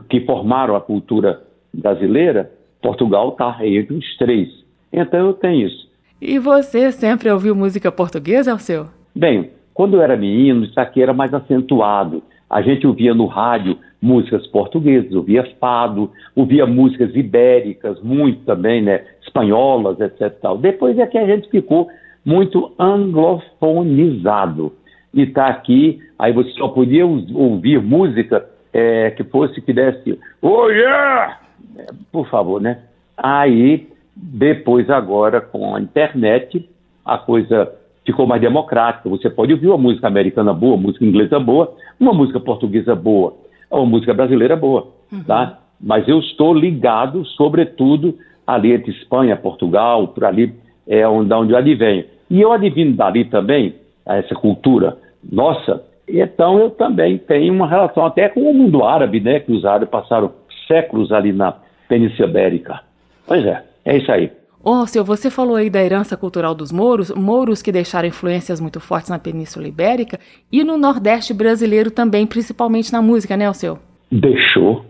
que 0.09 0.21
formaram 0.21 0.75
a 0.75 0.81
cultura 0.81 1.41
brasileira, 1.73 2.51
Portugal 2.81 3.29
está 3.29 3.57
entre 3.65 3.95
os 3.95 4.17
três. 4.17 4.49
Então 4.91 5.27
eu 5.27 5.33
tenho 5.33 5.67
isso. 5.67 5.89
E 6.21 6.37
você 6.37 6.91
sempre 6.91 7.29
ouviu 7.29 7.55
música 7.55 7.91
portuguesa, 7.91 8.57
seu? 8.57 8.87
Bem, 9.15 9.51
quando 9.73 9.95
eu 9.95 10.01
era 10.01 10.17
menino, 10.17 10.65
isso 10.65 10.79
aqui 10.79 11.01
era 11.01 11.13
mais 11.13 11.33
acentuado. 11.33 12.21
A 12.49 12.61
gente 12.61 12.85
ouvia 12.85 13.13
no 13.13 13.25
rádio 13.25 13.77
músicas 14.01 14.45
portuguesas, 14.47 15.13
ouvia 15.13 15.43
fado, 15.59 16.11
ouvia 16.35 16.65
músicas 16.65 17.15
ibéricas, 17.15 18.01
muito 18.01 18.43
também, 18.43 18.81
né, 18.81 19.05
espanholas, 19.21 19.99
etc. 19.99 20.31
Tal. 20.41 20.57
Depois 20.57 20.97
é 20.97 21.05
que 21.05 21.17
a 21.17 21.25
gente 21.25 21.49
ficou 21.49 21.87
muito 22.25 22.71
anglofonizado. 22.79 24.73
E 25.13 25.23
está 25.23 25.47
aqui, 25.47 25.99
aí 26.17 26.31
você 26.31 26.51
só 26.51 26.69
podia 26.69 27.05
ouvir 27.05 27.81
música 27.81 28.45
é, 28.71 29.11
que 29.11 29.23
fosse, 29.25 29.61
que 29.61 29.73
desse, 29.73 30.17
oh 30.41 30.69
yeah! 30.69 31.39
É, 31.77 31.87
por 32.11 32.27
favor, 32.29 32.61
né? 32.61 32.79
Aí, 33.17 33.89
depois 34.15 34.89
agora, 34.89 35.41
com 35.41 35.75
a 35.75 35.81
internet, 35.81 36.67
a 37.05 37.17
coisa 37.17 37.71
ficou 38.05 38.25
mais 38.25 38.41
democrática. 38.41 39.09
Você 39.09 39.29
pode 39.29 39.53
ouvir 39.53 39.67
uma 39.67 39.77
música 39.77 40.07
americana 40.07 40.53
boa, 40.53 40.75
uma 40.75 40.83
música 40.83 41.05
inglesa 41.05 41.39
boa, 41.39 41.75
uma 41.99 42.13
música 42.13 42.39
portuguesa 42.39 42.95
boa, 42.95 43.35
uma 43.69 43.85
música 43.85 44.13
brasileira 44.13 44.55
boa, 44.55 44.87
uhum. 45.11 45.23
tá? 45.23 45.59
Mas 45.79 46.07
eu 46.07 46.19
estou 46.19 46.53
ligado, 46.53 47.25
sobretudo, 47.25 48.17
ali 48.45 48.73
entre 48.73 48.91
Espanha, 48.91 49.35
Portugal, 49.35 50.07
por 50.09 50.25
ali, 50.25 50.53
é 50.91 51.07
onde, 51.07 51.33
onde 51.33 51.53
eu 51.53 51.57
advenho. 51.57 52.05
E 52.29 52.41
eu 52.41 52.51
adivino 52.51 52.95
dali 52.95 53.25
também, 53.25 53.75
essa 54.05 54.35
cultura 54.35 54.97
nossa, 55.29 55.83
então 56.07 56.59
eu 56.59 56.71
também 56.71 57.17
tenho 57.17 57.53
uma 57.53 57.67
relação 57.67 58.05
até 58.05 58.27
com 58.29 58.41
o 58.41 58.53
mundo 58.53 58.83
árabe, 58.83 59.19
né? 59.19 59.39
Que 59.39 59.51
os 59.51 59.65
árabes 59.65 59.89
passaram 59.89 60.31
séculos 60.67 61.11
ali 61.11 61.31
na 61.31 61.55
Península 61.87 62.27
Ibérica. 62.27 62.81
Pois 63.27 63.45
é, 63.45 63.63
é 63.85 63.97
isso 63.97 64.11
aí. 64.11 64.31
Oh, 64.63 64.85
seu, 64.85 65.03
você 65.03 65.31
falou 65.31 65.55
aí 65.55 65.69
da 65.69 65.83
herança 65.83 66.15
cultural 66.15 66.53
dos 66.53 66.71
mouros, 66.71 67.11
mouros 67.11 67.63
que 67.63 67.71
deixaram 67.71 68.07
influências 68.07 68.61
muito 68.61 68.79
fortes 68.79 69.09
na 69.09 69.17
Península 69.17 69.67
Ibérica 69.67 70.19
e 70.51 70.63
no 70.63 70.77
Nordeste 70.77 71.33
brasileiro 71.33 71.89
também, 71.89 72.27
principalmente 72.27 72.93
na 72.93 73.01
música, 73.01 73.35
né, 73.35 73.51
seu? 73.53 73.79
Deixou. 74.11 74.85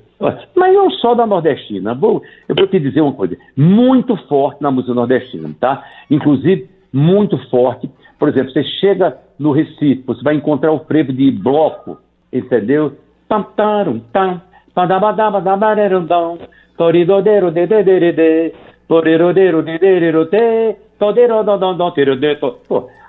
Mas 0.56 0.74
não 0.74 0.90
só 0.92 1.16
da 1.16 1.26
nordestina. 1.26 1.94
Vou, 1.94 2.22
eu 2.48 2.56
vou 2.56 2.68
te 2.68 2.80
dizer 2.80 3.02
uma 3.02 3.14
coisa, 3.14 3.36
muito 3.58 4.16
forte 4.28 4.62
na 4.62 4.70
música 4.70 4.94
nordestina, 4.94 5.50
tá? 5.60 5.84
Inclusive, 6.10 6.70
muito 6.94 7.38
forte. 7.50 7.90
Por 8.20 8.30
exemplo, 8.30 8.52
você 8.52 8.64
chega 8.64 9.18
no 9.40 9.52
Recife, 9.52 10.04
você 10.06 10.22
vai 10.22 10.36
encontrar 10.36 10.72
o 10.72 10.86
frevo 10.86 11.12
de 11.12 11.32
bloco, 11.32 11.98
entendeu? 12.32 12.94
Tam, 13.28 13.44
tam, 14.14 14.42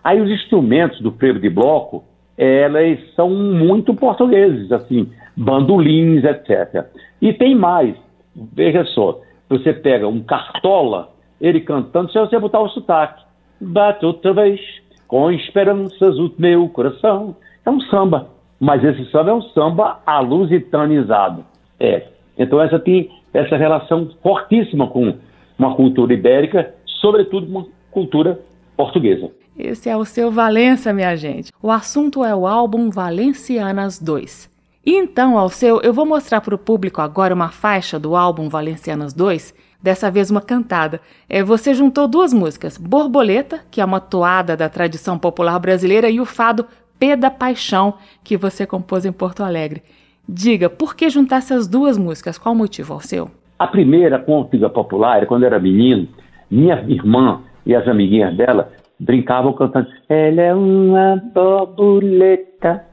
aí 0.03 0.21
os 0.21 0.31
instrumentos 0.31 1.01
do 1.01 1.13
frevo 1.13 1.39
de 1.39 1.51
bloco, 1.51 2.05
elas 2.37 2.99
são 3.15 3.29
muito 3.31 3.95
portugueses, 3.95 4.73
assim, 4.73 5.11
bandolins, 5.37 6.25
etc. 6.25 6.87
E 7.21 7.33
tem 7.33 7.55
mais, 7.55 7.97
veja 8.35 8.85
só, 8.87 9.21
você 9.49 9.73
pega 9.73 10.09
um 10.09 10.23
cartola, 10.23 11.11
ele 11.41 11.61
cantando, 11.61 12.11
se 12.11 12.19
você 12.19 12.39
botar 12.39 12.61
o 12.61 12.69
sotaque, 12.69 13.23
bate 13.61 14.05
outra 14.05 14.33
vez, 14.33 14.61
com 15.07 15.31
esperanças 15.31 16.19
o 16.19 16.33
meu 16.39 16.69
coração. 16.69 17.37
É 17.65 17.71
um 17.71 17.81
samba, 17.83 18.29
mas 18.59 18.83
esse 18.83 19.11
samba 19.11 19.31
é 19.31 19.35
um 19.35 19.43
samba 19.43 20.01
alusitanizado. 20.07 21.45
É. 21.79 22.07
Então 22.39 22.61
essa 22.61 22.79
tem 22.79 23.11
essa 23.33 23.57
relação 23.57 24.11
fortíssima 24.23 24.87
com 24.87 25.15
uma 25.59 25.75
cultura 25.75 26.15
ibérica, 26.15 26.75
sobretudo 26.87 27.47
uma 27.47 27.67
cultura 27.91 28.41
portuguesa. 28.77 29.31
Esse 29.59 29.89
é 29.89 29.97
o 29.97 30.05
seu 30.05 30.31
Valença, 30.31 30.93
minha 30.93 31.15
gente. 31.15 31.53
O 31.63 31.71
assunto 31.71 32.25
é 32.25 32.35
o 32.35 32.47
álbum 32.47 32.91
Valencianas 32.91 34.01
2. 34.01 34.52
Então, 34.85 35.39
ao 35.39 35.49
seu, 35.49 35.81
eu 35.83 35.93
vou 35.93 36.05
mostrar 36.05 36.41
para 36.41 36.57
o 36.57 36.59
público 36.59 37.01
agora 37.01 37.33
uma 37.33 37.51
faixa 37.51 38.01
do 38.01 38.17
álbum 38.17 38.49
Valencianas 38.49 39.13
2 39.13 39.55
dessa 39.81 40.11
vez 40.11 40.29
uma 40.29 40.41
cantada. 40.41 41.01
É, 41.29 41.43
você 41.43 41.73
juntou 41.73 42.09
duas 42.09 42.33
músicas, 42.33 42.77
Borboleta, 42.77 43.61
que 43.71 43.81
é 43.81 43.85
uma 43.85 44.01
toada 44.01 44.57
da 44.57 44.69
tradição 44.69 45.19
popular 45.19 45.59
brasileira, 45.61 46.11
e 46.11 46.21
o 46.21 46.25
fado 46.25 46.67
P 46.99 47.15
da 47.15 47.31
Paixão, 47.31 47.95
que 48.25 48.37
você 48.37 48.67
compôs 48.67 49.05
em 49.05 49.13
Porto 49.13 49.45
Alegre. 49.45 49.83
Diga, 50.29 50.69
por 50.69 50.97
que 50.97 51.09
juntar 51.09 51.37
essas 51.37 51.69
duas 51.69 51.97
músicas? 51.97 52.37
Qual 52.37 52.53
o 52.53 52.59
motivo 52.59 52.93
ao 52.93 53.01
seu? 53.01 53.31
A 53.59 53.67
primeira, 53.69 54.19
com 54.19 54.41
a 54.41 54.71
popular, 54.71 55.27
quando 55.27 55.43
eu 55.43 55.47
era 55.49 55.61
menino, 55.61 56.09
minha 56.51 56.81
irmã 56.89 57.41
e 57.65 57.75
as 57.75 57.87
amiguinhas 57.87 58.37
dela 58.37 58.73
brincavam 58.99 59.53
cantando 59.53 59.89
Ela 60.09 60.43
é 60.43 60.55
uma 60.55 61.23
borboleta 61.33 62.92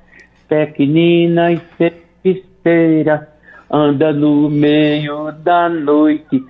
pequenina 0.50 1.52
e 1.52 1.58
feiticeira 1.58 3.30
anda 3.72 4.12
no 4.12 4.50
meio 4.50 5.32
da 5.32 5.70
noite 5.70 6.44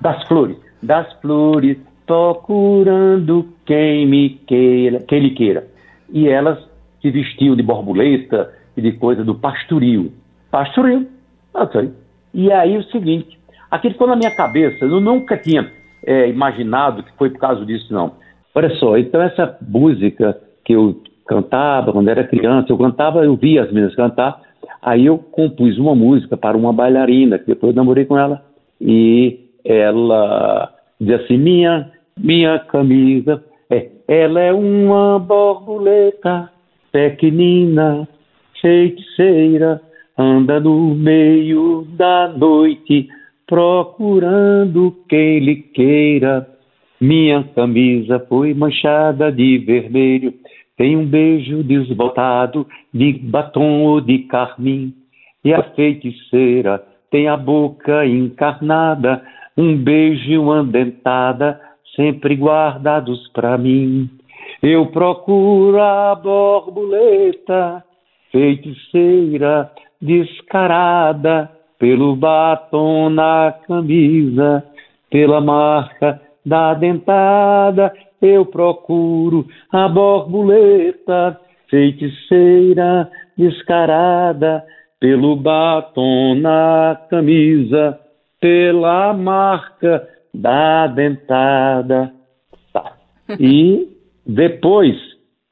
das 0.00 0.22
flores, 0.28 0.56
das 0.82 1.10
flores 1.20 1.78
procurando 2.06 3.48
quem 3.64 4.06
me 4.06 4.30
queira, 4.46 5.00
quem 5.00 5.20
lhe 5.20 5.30
queira. 5.30 5.66
E 6.12 6.28
elas 6.28 6.58
se 7.00 7.10
vestiam 7.10 7.56
de 7.56 7.62
borboleta 7.62 8.52
e 8.76 8.82
de 8.82 8.92
coisa 8.92 9.24
do 9.24 9.34
pastoril. 9.34 10.12
Pastoril, 10.50 11.08
não 11.54 11.70
sei. 11.70 11.90
E 12.34 12.52
aí 12.52 12.76
o 12.76 12.84
seguinte, 12.84 13.38
aquilo 13.70 13.94
ficou 13.94 14.08
na 14.08 14.16
minha 14.16 14.30
cabeça, 14.30 14.84
eu 14.84 15.00
nunca 15.00 15.36
tinha 15.36 15.70
é, 16.04 16.28
imaginado 16.28 17.02
que 17.02 17.12
foi 17.16 17.30
por 17.30 17.38
causa 17.38 17.64
disso, 17.64 17.92
não. 17.92 18.12
Olha 18.54 18.70
só, 18.76 18.98
então 18.98 19.22
essa 19.22 19.56
música 19.62 20.36
que 20.64 20.72
eu 20.72 21.00
cantava 21.30 21.92
quando 21.92 22.08
era 22.08 22.26
criança, 22.26 22.72
eu 22.72 22.76
cantava, 22.76 23.24
eu 23.24 23.36
via 23.36 23.62
as 23.62 23.70
meninas 23.70 23.94
cantar, 23.94 24.42
aí 24.82 25.06
eu 25.06 25.16
compus 25.16 25.78
uma 25.78 25.94
música 25.94 26.36
para 26.36 26.56
uma 26.56 26.72
bailarina, 26.72 27.38
que 27.38 27.46
depois 27.46 27.70
eu 27.70 27.76
namorei 27.76 28.04
com 28.04 28.18
ela, 28.18 28.42
e 28.80 29.38
ela 29.64 30.74
diz 31.00 31.20
assim, 31.20 31.38
minha, 31.38 31.92
minha 32.18 32.58
camisa, 32.58 33.44
é, 33.70 33.90
ela 34.08 34.40
é 34.40 34.52
uma 34.52 35.20
borboleta 35.20 36.50
pequenina, 36.90 38.08
feiticeira, 38.60 39.80
anda 40.18 40.58
no 40.58 40.96
meio 40.96 41.86
da 41.96 42.26
noite, 42.36 43.08
procurando 43.46 44.96
quem 45.08 45.38
lhe 45.38 45.56
queira. 45.56 46.46
Minha 47.00 47.44
camisa 47.54 48.18
foi 48.28 48.52
manchada 48.52 49.32
de 49.32 49.58
vermelho, 49.58 50.34
tem 50.80 50.96
um 50.96 51.04
beijo 51.04 51.62
desbotado 51.62 52.66
de 52.90 53.12
batom 53.12 53.82
ou 53.82 54.00
de 54.00 54.20
carmim. 54.20 54.94
E 55.44 55.52
a 55.52 55.62
feiticeira 55.74 56.82
tem 57.10 57.28
a 57.28 57.36
boca 57.36 58.06
encarnada, 58.06 59.22
um 59.58 59.76
beijo 59.76 60.30
e 60.30 60.38
uma 60.38 60.64
dentada, 60.64 61.60
sempre 61.94 62.34
guardados 62.34 63.28
para 63.34 63.58
mim. 63.58 64.08
Eu 64.62 64.86
procuro 64.86 65.78
a 65.78 66.14
borboleta, 66.14 67.84
feiticeira, 68.32 69.70
descarada, 70.00 71.50
pelo 71.78 72.16
batom 72.16 73.10
na 73.10 73.54
camisa, 73.66 74.64
pela 75.10 75.42
marca 75.42 76.18
da 76.44 76.74
dentada, 76.74 77.92
eu 78.20 78.44
procuro 78.46 79.46
a 79.72 79.88
borboleta, 79.88 81.38
feiticeira, 81.68 83.10
descarada, 83.36 84.64
pelo 84.98 85.36
batom 85.36 86.34
na 86.34 87.00
camisa, 87.08 87.98
pela 88.40 89.12
marca 89.14 90.06
da 90.32 90.86
dentada. 90.86 92.12
Tá. 92.72 92.92
E 93.38 93.88
depois 94.26 94.96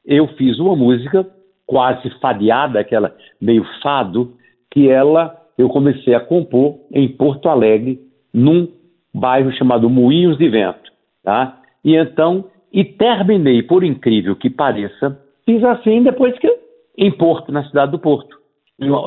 eu 0.05 0.27
fiz 0.29 0.59
uma 0.59 0.75
música 0.75 1.25
quase 1.65 2.09
fadeada, 2.19 2.79
aquela 2.79 3.15
meio 3.41 3.65
fado, 3.81 4.33
que 4.71 4.89
ela 4.89 5.35
eu 5.57 5.67
comecei 5.67 6.15
a 6.15 6.21
compor 6.21 6.79
em 6.93 7.09
Porto 7.09 7.49
Alegre, 7.49 7.99
num 8.33 8.65
bairro 9.19 9.51
chamado 9.53 9.89
Moinhos 9.89 10.37
de 10.37 10.49
Vento, 10.49 10.91
tá? 11.23 11.57
E 11.83 11.95
então, 11.95 12.45
e 12.71 12.83
terminei, 12.83 13.63
por 13.63 13.83
incrível 13.83 14.35
que 14.35 14.49
pareça, 14.49 15.19
fiz 15.45 15.63
assim 15.63 16.03
depois 16.03 16.37
que 16.39 16.47
em 16.97 17.11
Porto, 17.11 17.51
na 17.51 17.63
cidade 17.63 17.91
do 17.91 17.99
Porto, 17.99 18.37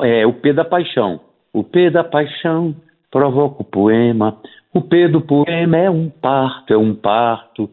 é, 0.03 0.25
o 0.25 0.33
P 0.33 0.53
da 0.53 0.65
Paixão. 0.65 1.19
O 1.53 1.63
P 1.63 1.89
da 1.89 2.03
Paixão 2.03 2.75
provoca 3.11 3.61
o 3.61 3.65
poema. 3.65 4.37
O 4.73 4.81
P 4.81 5.07
do 5.07 5.21
poema 5.21 5.77
é 5.77 5.89
um 5.89 6.09
parto, 6.09 6.73
é 6.73 6.77
um 6.77 6.95
parto. 6.95 7.69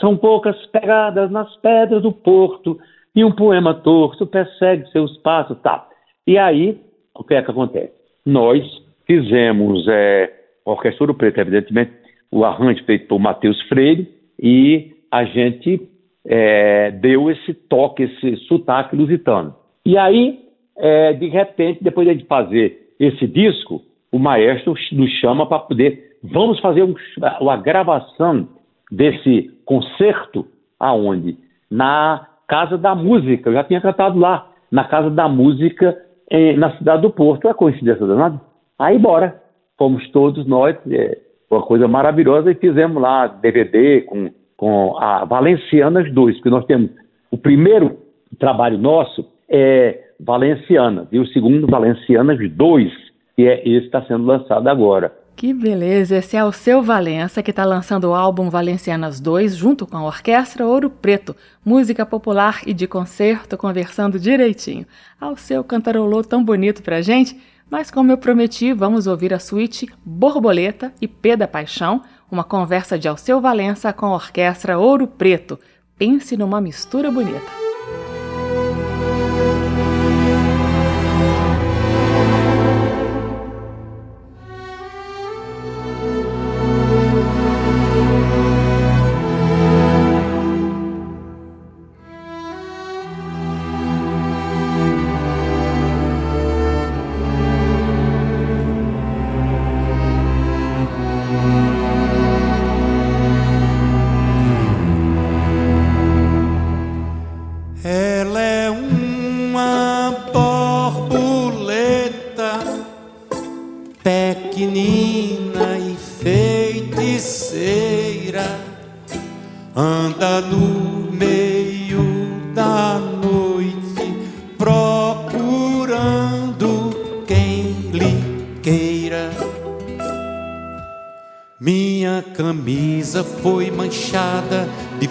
São 0.00 0.16
poucas 0.16 0.56
pegadas 0.66 1.30
nas 1.30 1.54
pedras 1.56 2.02
do 2.02 2.12
porto 2.12 2.78
e 3.14 3.24
um 3.24 3.32
poema 3.32 3.74
torto 3.74 4.26
persegue 4.26 4.88
seus 4.90 5.16
passos, 5.18 5.58
tá? 5.60 5.86
E 6.26 6.38
aí, 6.38 6.80
o 7.14 7.24
que 7.24 7.34
é 7.34 7.42
que 7.42 7.50
acontece? 7.50 7.92
Nós 8.24 8.64
fizemos 9.06 9.86
é, 9.88 10.32
Orquestra 10.64 11.04
Ouro 11.04 11.14
Preto, 11.14 11.38
evidentemente, 11.38 11.92
o 12.30 12.44
arranjo 12.44 12.82
feito 12.84 13.06
por 13.06 13.18
Matheus 13.18 13.60
Freire 13.68 14.08
e 14.40 14.92
a 15.10 15.24
gente 15.24 15.88
é, 16.26 16.90
deu 16.90 17.30
esse 17.30 17.54
toque, 17.54 18.04
esse 18.04 18.36
sotaque 18.46 18.96
lusitano. 18.96 19.54
E 19.84 19.96
aí, 19.98 20.40
é, 20.76 21.12
de 21.12 21.28
repente, 21.28 21.84
depois 21.84 22.06
de 22.16 22.24
fazer 22.24 22.94
esse 22.98 23.26
disco, 23.26 23.82
o 24.10 24.18
maestro 24.18 24.74
nos 24.92 25.10
chama 25.20 25.46
para 25.46 25.60
poder, 25.60 26.18
vamos 26.22 26.58
fazer 26.60 26.82
um, 26.82 26.94
uma 27.40 27.56
gravação 27.56 28.48
desse 28.90 29.50
concerto 29.64 30.46
aonde? 30.78 31.36
Na 31.70 32.26
Casa 32.48 32.78
da 32.78 32.94
Música, 32.94 33.48
eu 33.48 33.54
já 33.54 33.64
tinha 33.64 33.80
cantado 33.80 34.18
lá, 34.18 34.50
na 34.70 34.84
Casa 34.84 35.10
da 35.10 35.28
Música 35.28 35.96
eh, 36.30 36.56
na 36.56 36.76
cidade 36.76 37.02
do 37.02 37.10
Porto. 37.10 37.48
É 37.48 37.54
coincidência 37.54 38.06
danada? 38.06 38.40
Aí 38.78 38.98
bora, 38.98 39.40
fomos 39.78 40.08
todos 40.10 40.46
nós, 40.46 40.76
é, 40.90 41.18
uma 41.50 41.62
coisa 41.62 41.86
maravilhosa, 41.86 42.50
e 42.50 42.54
fizemos 42.54 43.00
lá 43.00 43.26
DVD 43.26 44.02
com, 44.02 44.30
com 44.56 44.96
a 44.98 45.24
Valencianas 45.24 46.12
2, 46.12 46.36
porque 46.36 46.50
nós 46.50 46.64
temos 46.66 46.90
o 47.30 47.38
primeiro 47.38 47.98
trabalho 48.38 48.78
nosso 48.78 49.26
é 49.48 50.00
Valencianas, 50.18 51.08
e 51.12 51.18
o 51.18 51.26
segundo 51.28 51.66
Valencianas 51.66 52.38
2, 52.38 52.92
que 53.36 53.46
é 53.46 53.60
esse 53.60 53.80
que 53.80 53.86
está 53.86 54.02
sendo 54.02 54.24
lançado 54.24 54.68
agora. 54.68 55.12
Que 55.36 55.52
beleza! 55.52 56.16
Esse 56.16 56.36
é 56.36 56.44
o 56.44 56.52
seu 56.52 56.80
Valença, 56.80 57.42
que 57.42 57.50
está 57.50 57.64
lançando 57.64 58.04
o 58.04 58.14
álbum 58.14 58.48
Valencianas 58.48 59.18
2, 59.18 59.56
junto 59.56 59.84
com 59.84 59.96
a 59.96 60.06
Orquestra 60.06 60.64
Ouro 60.64 60.88
Preto, 60.88 61.34
música 61.64 62.06
popular 62.06 62.60
e 62.64 62.72
de 62.72 62.86
concerto, 62.86 63.56
conversando 63.56 64.18
direitinho. 64.18 64.86
Ao 65.20 65.36
seu 65.36 65.64
cantarolô 65.64 66.22
tão 66.22 66.44
bonito 66.44 66.84
pra 66.84 67.02
gente, 67.02 67.36
mas 67.70 67.90
como 67.90 68.12
eu 68.12 68.18
prometi, 68.18 68.72
vamos 68.72 69.06
ouvir 69.06 69.34
a 69.34 69.38
suíte 69.38 69.88
Borboleta 70.04 70.92
e 71.00 71.08
P 71.08 71.36
da 71.36 71.48
Paixão, 71.48 72.02
uma 72.30 72.44
conversa 72.44 72.98
de 72.98 73.08
Alceu 73.08 73.40
Valença 73.40 73.92
com 73.92 74.06
a 74.06 74.14
Orquestra 74.14 74.78
Ouro 74.78 75.06
Preto. 75.06 75.58
Pense 75.96 76.36
numa 76.36 76.60
mistura 76.60 77.10
bonita. 77.10 77.73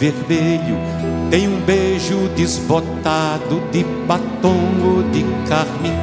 Vermelho 0.03 0.75
tem 1.29 1.47
um 1.47 1.61
beijo 1.61 2.27
desbotado 2.35 3.61
de 3.71 3.85
batom 4.05 4.59
ou 4.83 5.03
de 5.03 5.23
carmim. 5.47 5.97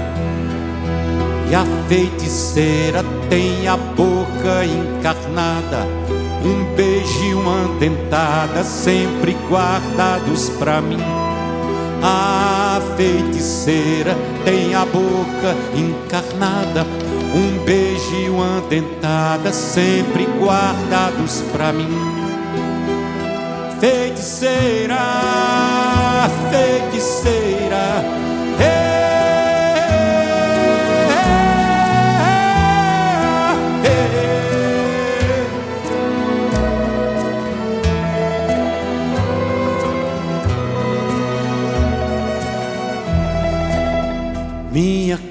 E 1.50 1.54
a 1.54 1.64
feiticeira 1.86 3.04
tem 3.28 3.68
a 3.68 3.76
boca 3.76 4.64
encarnada, 4.64 5.86
um 6.42 6.74
beijo 6.74 7.24
e 7.24 7.34
uma 7.34 7.68
dentada 7.78 8.64
sempre 8.64 9.36
guardados 9.50 10.48
pra 10.50 10.80
mim. 10.80 11.02
A 12.02 12.80
feiticeira 12.96 14.16
tem 14.46 14.74
a 14.74 14.86
boca 14.86 15.54
encarnada, 15.76 16.86
um 17.34 17.62
beijo 17.64 18.14
e 18.16 18.30
uma 18.30 18.62
dentada 18.62 19.52
sempre 19.52 20.26
guardados 20.40 21.42
pra 21.52 21.70
mim. 21.70 22.29
Feiticeira, 23.80 24.98
feiticeira, 26.50 27.49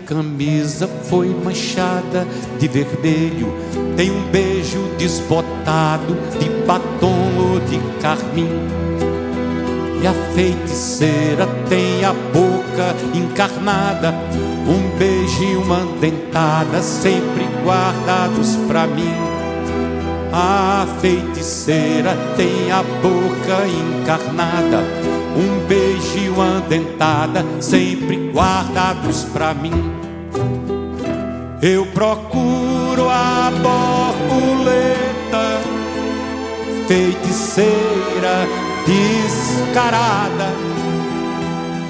camisa 0.10 0.89
foi 1.03 1.28
manchada 1.28 2.28
de 2.57 2.68
vermelho, 2.68 3.53
tem 3.95 4.10
um 4.10 4.24
beijo 4.32 4.80
desbotado 4.97 6.18
de 6.39 6.49
batom 6.66 7.30
ou 7.38 7.60
de 7.60 7.80
carmim. 8.01 8.49
E 10.01 10.07
a 10.07 10.14
feiticeira 10.34 11.45
tem 11.68 12.03
a 12.03 12.14
boca 12.14 12.95
encarnada, 13.14 14.16
um 14.68 14.97
beijo 14.97 15.43
e 15.43 15.55
uma 15.57 15.86
dentada 16.01 16.82
sempre 16.82 17.47
guardados 17.64 18.55
pra 18.68 18.88
mim. 18.88 19.14
A 20.34 20.88
feiticeira 21.01 22.18
tem 22.36 22.72
a 22.72 22.82
boca 22.82 23.68
encarnada, 23.68 24.84
um 25.36 25.68
beijo 25.68 26.18
e 26.18 26.30
uma 26.30 26.62
dentada 26.62 27.45
sempre 27.60 28.32
guardados 28.32 29.26
pra 29.26 29.53
mim. 29.53 29.98
Eu 31.62 31.86
procuro 31.88 33.10
a 33.10 33.51
borboleta, 33.51 35.60
feiticeira 36.88 38.47
descarada, 38.88 40.53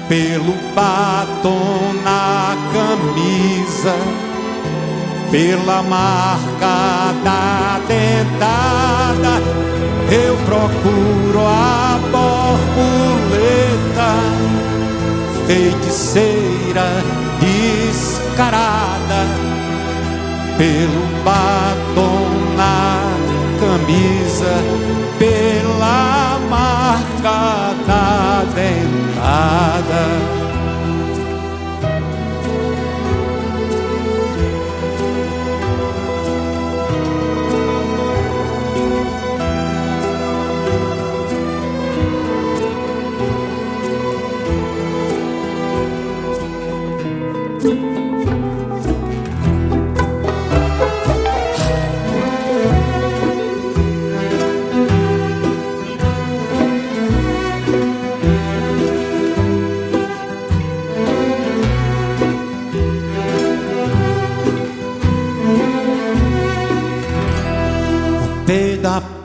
pelo 0.08 0.54
batom 0.74 1.94
na 2.02 2.56
camisa, 2.72 3.94
pela 5.30 5.84
marca 5.84 7.14
da 7.22 7.78
dentada. 7.86 9.40
Eu 10.10 10.36
procuro 10.46 11.46
a 11.46 11.96
borboleta, 12.10 14.16
feiticeira 15.46 17.04
descarada, 17.38 19.39
pelo 20.60 21.24
batom 21.24 22.54
na 22.54 23.00
camisa, 23.58 24.62
pela 25.18 26.38
marca 26.50 27.74
da 27.86 28.44
dentada. 28.54 30.29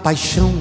Paixão 0.05 0.53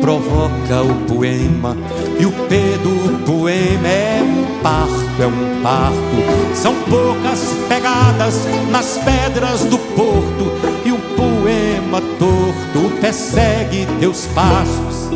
provoca 0.00 0.82
o 0.82 1.06
poema 1.06 1.76
e 2.18 2.26
o 2.26 2.32
P 2.32 2.58
do 2.82 3.24
poema 3.24 3.86
é 3.86 4.20
um 4.20 4.60
parto, 4.60 5.22
é 5.22 5.26
um 5.28 5.62
parto. 5.62 6.56
São 6.56 6.74
poucas 6.90 7.54
pegadas 7.68 8.34
nas 8.68 8.98
pedras 8.98 9.60
do 9.66 9.78
porto 9.78 10.50
e 10.84 10.90
o 10.90 10.98
poema 11.14 12.00
torto 12.18 13.00
persegue 13.00 13.86
teus 14.00 14.26
passos. 14.26 15.08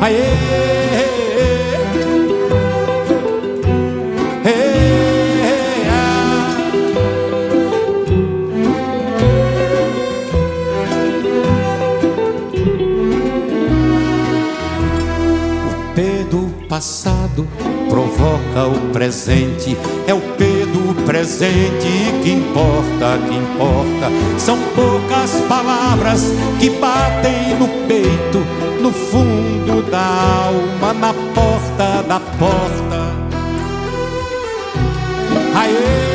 Aê! 0.00 0.81
Passado 16.82 17.46
provoca 17.88 18.66
o 18.66 18.90
presente. 18.92 19.76
É 20.04 20.12
o 20.12 20.20
P 20.20 20.66
do 20.66 21.04
presente 21.06 21.86
que 22.24 22.32
importa, 22.32 23.18
que 23.28 23.36
importa. 23.36 24.10
São 24.36 24.58
poucas 24.74 25.30
palavras 25.48 26.32
que 26.58 26.70
batem 26.70 27.54
no 27.56 27.68
peito, 27.86 28.38
no 28.80 28.90
fundo 28.90 29.88
da 29.92 30.48
alma, 30.48 30.92
na 30.92 31.14
porta 31.14 32.02
da 32.02 32.18
porta. 32.18 33.12
Aê! 35.54 36.11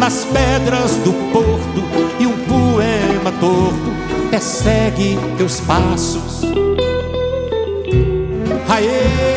Nas 0.00 0.24
pedras 0.24 0.92
do 1.04 1.12
porto 1.30 1.82
e 2.18 2.26
um 2.26 2.32
poema 2.46 3.30
torto 3.38 3.90
persegue 4.30 5.18
teus 5.36 5.60
passos. 5.60 6.40
Aê! 8.66 9.29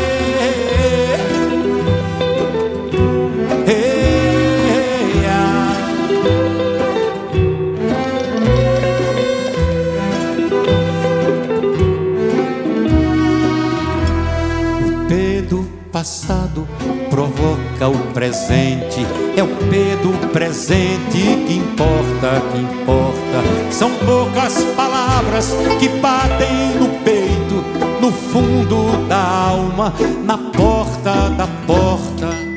Provoca 17.84 17.88
o 17.90 18.14
presente. 18.14 19.06
É 19.36 19.44
o 19.44 19.48
P 19.48 19.96
do 19.98 20.30
presente 20.30 21.20
que 21.48 21.58
importa, 21.58 22.42
que 22.52 22.58
importa. 22.60 23.72
São 23.72 23.92
poucas 24.06 24.64
palavras 24.76 25.52
que 25.80 25.90
batem 25.90 26.76
no 26.80 26.90
peito, 27.00 27.64
no 28.00 28.12
fundo 28.12 29.08
da 29.08 29.22
alma, 29.50 29.94
na 30.24 30.38
porta 30.38 31.30
da 31.32 31.48
porta. 31.68 32.54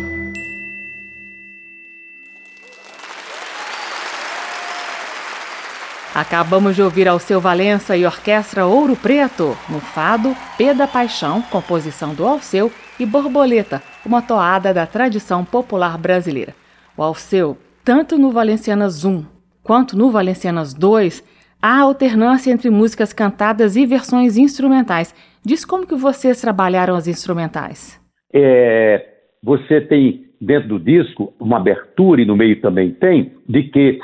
Acabamos 6.15 6.75
de 6.75 6.83
ouvir 6.83 7.07
ao 7.09 7.19
seu 7.19 7.43
Valença 7.43 7.95
e 7.95 8.07
Orquestra 8.07 8.65
Ouro 8.65 8.97
Preto, 8.97 9.57
no 9.69 9.81
fado 9.81 10.35
P 10.57 10.73
da 10.73 10.87
Paixão, 10.87 11.43
composição 11.43 12.15
do 12.15 12.27
Alceu, 12.27 12.73
e 12.99 13.05
Borboleta, 13.05 13.83
uma 14.07 14.23
toada 14.23 14.73
da 14.73 14.87
tradição 14.87 15.45
popular 15.45 15.99
brasileira. 15.99 16.55
O 16.97 17.03
Alceu, 17.03 17.59
tanto 17.85 18.17
no 18.17 18.31
Valencianas 18.31 19.05
1 19.05 19.25
quanto 19.63 19.99
no 19.99 20.11
Valencianas 20.11 20.73
2, 20.73 21.25
há 21.61 21.81
alternância 21.81 22.53
entre 22.53 22.71
músicas 22.71 23.13
cantadas 23.13 23.75
e 23.75 23.85
versões 23.85 24.37
instrumentais. 24.37 25.13
Diz 25.45 25.65
como 25.65 25.87
que 25.87 25.97
vocês 25.97 26.41
trabalharam 26.41 26.95
as 26.95 27.09
instrumentais. 27.09 28.01
É, 28.33 29.05
você 29.43 29.81
tem 29.81 30.25
dentro 30.41 30.69
do 30.69 30.79
disco 30.79 31.35
uma 31.41 31.57
abertura 31.57 32.23
e 32.23 32.25
no 32.25 32.37
meio 32.37 32.61
também 32.61 32.93
tem 32.93 33.33
de 33.49 33.65
que 33.65 33.99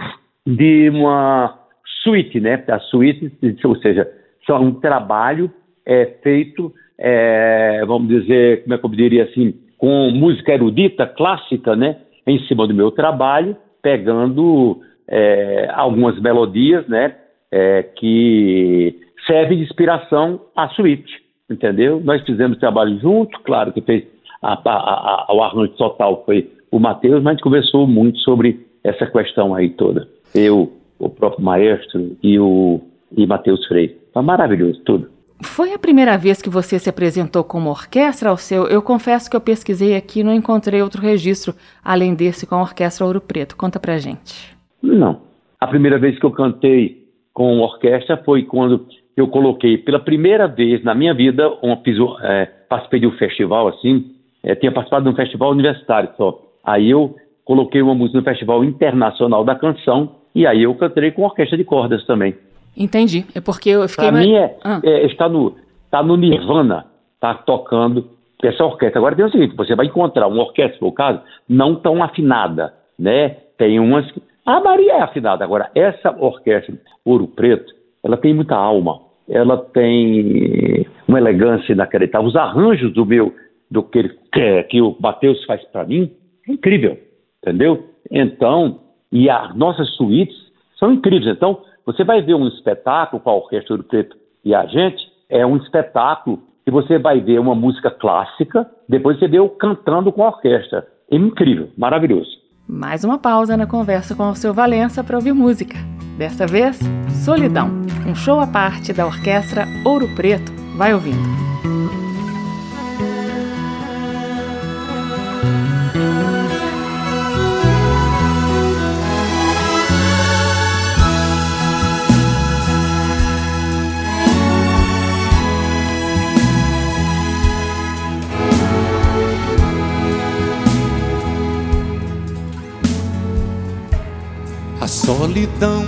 de 0.44 0.90
uma 0.90 1.56
suíte, 2.02 2.40
né? 2.40 2.62
A 2.68 2.80
suíte, 2.80 3.30
ou 3.64 3.76
seja, 3.76 4.10
só 4.44 4.60
um 4.60 4.74
trabalho 4.74 5.48
é, 5.86 6.06
feito, 6.22 6.72
é, 6.98 7.84
vamos 7.86 8.08
dizer, 8.08 8.62
como 8.62 8.74
é 8.74 8.78
que 8.78 8.84
eu 8.84 8.90
diria 8.90 9.24
assim, 9.24 9.54
com 9.82 10.12
música 10.12 10.54
erudita, 10.54 11.08
clássica, 11.08 11.74
né? 11.74 11.96
Em 12.24 12.38
cima 12.46 12.68
do 12.68 12.74
meu 12.74 12.92
trabalho, 12.92 13.56
pegando 13.82 14.80
é, 15.08 15.68
algumas 15.74 16.20
melodias, 16.20 16.86
né? 16.86 17.16
É, 17.50 17.82
que 17.82 18.94
servem 19.26 19.58
de 19.58 19.64
inspiração 19.64 20.40
à 20.54 20.68
suíte, 20.68 21.12
entendeu? 21.50 22.00
Nós 22.00 22.22
fizemos 22.22 22.58
trabalho 22.58 22.96
junto, 23.00 23.36
claro 23.40 23.72
que 23.72 23.80
fez 23.80 24.04
a, 24.40 24.52
a, 24.52 25.26
a, 25.28 25.34
o 25.34 25.42
arranjo 25.42 25.72
total 25.72 26.22
foi 26.24 26.48
o 26.70 26.78
Matheus, 26.78 27.20
mas 27.20 27.26
a 27.26 27.30
gente 27.32 27.42
conversou 27.42 27.84
muito 27.84 28.20
sobre 28.20 28.64
essa 28.84 29.04
questão 29.06 29.52
aí 29.52 29.70
toda. 29.70 30.06
Eu, 30.32 30.72
o 31.00 31.08
próprio 31.08 31.44
maestro 31.44 32.16
e 32.22 32.38
o 32.38 32.80
e 33.16 33.26
Matheus 33.26 33.66
Freire. 33.66 33.98
Foi 34.14 34.22
maravilhoso 34.22 34.80
tudo. 34.84 35.08
Foi 35.42 35.72
a 35.74 35.78
primeira 35.78 36.16
vez 36.16 36.40
que 36.40 36.48
você 36.48 36.78
se 36.78 36.88
apresentou 36.88 37.42
como 37.42 37.68
orquestra 37.68 38.30
ao 38.30 38.36
seu? 38.36 38.66
Eu 38.68 38.80
confesso 38.80 39.28
que 39.28 39.36
eu 39.36 39.40
pesquisei 39.40 39.96
aqui 39.96 40.20
e 40.20 40.24
não 40.24 40.32
encontrei 40.32 40.80
outro 40.80 41.02
registro 41.02 41.54
além 41.84 42.14
desse 42.14 42.46
com 42.46 42.54
a 42.54 42.60
Orquestra 42.62 43.04
Ouro 43.04 43.20
Preto. 43.20 43.56
Conta 43.56 43.80
pra 43.80 43.98
gente. 43.98 44.56
Não. 44.80 45.20
A 45.60 45.66
primeira 45.66 45.98
vez 45.98 46.18
que 46.18 46.24
eu 46.24 46.30
cantei 46.30 47.02
com 47.32 47.58
orquestra 47.58 48.16
foi 48.24 48.44
quando 48.44 48.86
eu 49.16 49.26
coloquei 49.28 49.76
pela 49.78 49.98
primeira 49.98 50.46
vez 50.46 50.82
na 50.84 50.94
minha 50.94 51.12
vida, 51.12 51.48
uma, 51.62 51.76
fiz, 51.78 51.96
é, 52.22 52.46
participei 52.68 53.00
de 53.00 53.06
um 53.06 53.12
festival 53.12 53.68
assim, 53.68 54.12
é, 54.42 54.54
tinha 54.54 54.72
participado 54.72 55.04
de 55.04 55.10
um 55.10 55.16
festival 55.16 55.50
universitário 55.50 56.10
só. 56.16 56.40
Aí 56.64 56.88
eu 56.90 57.16
coloquei 57.44 57.82
uma 57.82 57.94
música 57.94 58.18
no 58.18 58.24
Festival 58.24 58.64
Internacional 58.64 59.44
da 59.44 59.54
Canção 59.54 60.16
e 60.34 60.46
aí 60.46 60.62
eu 60.62 60.74
cantei 60.76 61.10
com 61.10 61.22
orquestra 61.22 61.58
de 61.58 61.64
cordas 61.64 62.04
também. 62.06 62.34
Entendi. 62.76 63.24
É 63.34 63.40
porque 63.40 63.70
eu 63.70 63.88
fiquei. 63.88 64.08
Para 64.08 64.18
mim 64.20 64.34
é, 64.34 64.56
ah. 64.64 64.80
é, 64.82 65.06
está, 65.06 65.28
no, 65.28 65.56
está 65.84 66.02
no 66.02 66.16
Nirvana, 66.16 66.86
está 67.14 67.34
tocando 67.34 68.08
essa 68.42 68.64
orquestra. 68.64 68.98
Agora 68.98 69.16
tem 69.16 69.24
o 69.24 69.30
seguinte: 69.30 69.54
você 69.56 69.74
vai 69.74 69.86
encontrar 69.86 70.26
uma 70.26 70.42
orquestra, 70.42 70.78
por 70.78 70.92
caso, 70.92 71.20
não 71.48 71.76
tão 71.76 72.02
afinada, 72.02 72.74
né? 72.98 73.36
Tem 73.58 73.78
umas 73.78 74.10
que. 74.10 74.22
A 74.44 74.60
Maria 74.60 74.94
é 74.94 75.02
afinada. 75.02 75.44
Agora, 75.44 75.70
essa 75.74 76.10
orquestra 76.18 76.74
Ouro 77.04 77.28
Preto, 77.28 77.72
ela 78.02 78.16
tem 78.16 78.34
muita 78.34 78.56
alma, 78.56 79.00
ela 79.28 79.56
tem 79.56 80.84
uma 81.06 81.18
elegância 81.18 81.72
inacreditável. 81.72 82.26
Os 82.26 82.34
arranjos 82.34 82.92
do 82.92 83.06
meu, 83.06 83.32
do 83.70 83.84
que, 83.84 84.08
que, 84.32 84.62
que 84.64 84.82
o 84.82 84.96
Matheus 84.98 85.44
faz 85.44 85.62
para 85.66 85.84
mim, 85.84 86.10
é 86.48 86.52
incrível, 86.52 86.98
entendeu? 87.40 87.86
Então, 88.10 88.80
e 89.12 89.30
as 89.30 89.54
nossas 89.54 89.88
suítes 89.94 90.36
são 90.76 90.92
incríveis. 90.92 91.36
Então, 91.36 91.60
você 91.84 92.04
vai 92.04 92.22
ver 92.22 92.34
um 92.34 92.46
espetáculo 92.46 93.20
com 93.20 93.30
a 93.30 93.34
Orquestra 93.34 93.74
Ouro 93.74 93.84
Preto 93.84 94.16
e 94.44 94.54
a 94.54 94.66
gente, 94.66 95.02
é 95.28 95.44
um 95.46 95.56
espetáculo 95.56 96.42
que 96.64 96.70
você 96.70 96.98
vai 96.98 97.20
ver 97.20 97.40
uma 97.40 97.54
música 97.54 97.90
clássica, 97.90 98.68
depois 98.88 99.18
você 99.18 99.26
vê 99.26 99.40
o 99.40 99.48
cantando 99.48 100.12
com 100.12 100.22
a 100.22 100.28
orquestra. 100.28 100.86
É 101.10 101.16
incrível, 101.16 101.70
maravilhoso. 101.76 102.30
Mais 102.68 103.04
uma 103.04 103.18
pausa 103.18 103.56
na 103.56 103.66
conversa 103.66 104.14
com 104.14 104.30
o 104.30 104.36
seu 104.36 104.54
Valença 104.54 105.02
para 105.02 105.16
ouvir 105.16 105.32
música. 105.32 105.76
Dessa 106.16 106.46
vez, 106.46 106.78
Solidão, 107.24 107.68
um 108.06 108.14
show 108.14 108.38
à 108.38 108.46
parte 108.46 108.92
da 108.92 109.06
Orquestra 109.06 109.64
Ouro 109.84 110.06
Preto. 110.14 110.52
Vai 110.76 110.94
ouvindo. 110.94 111.41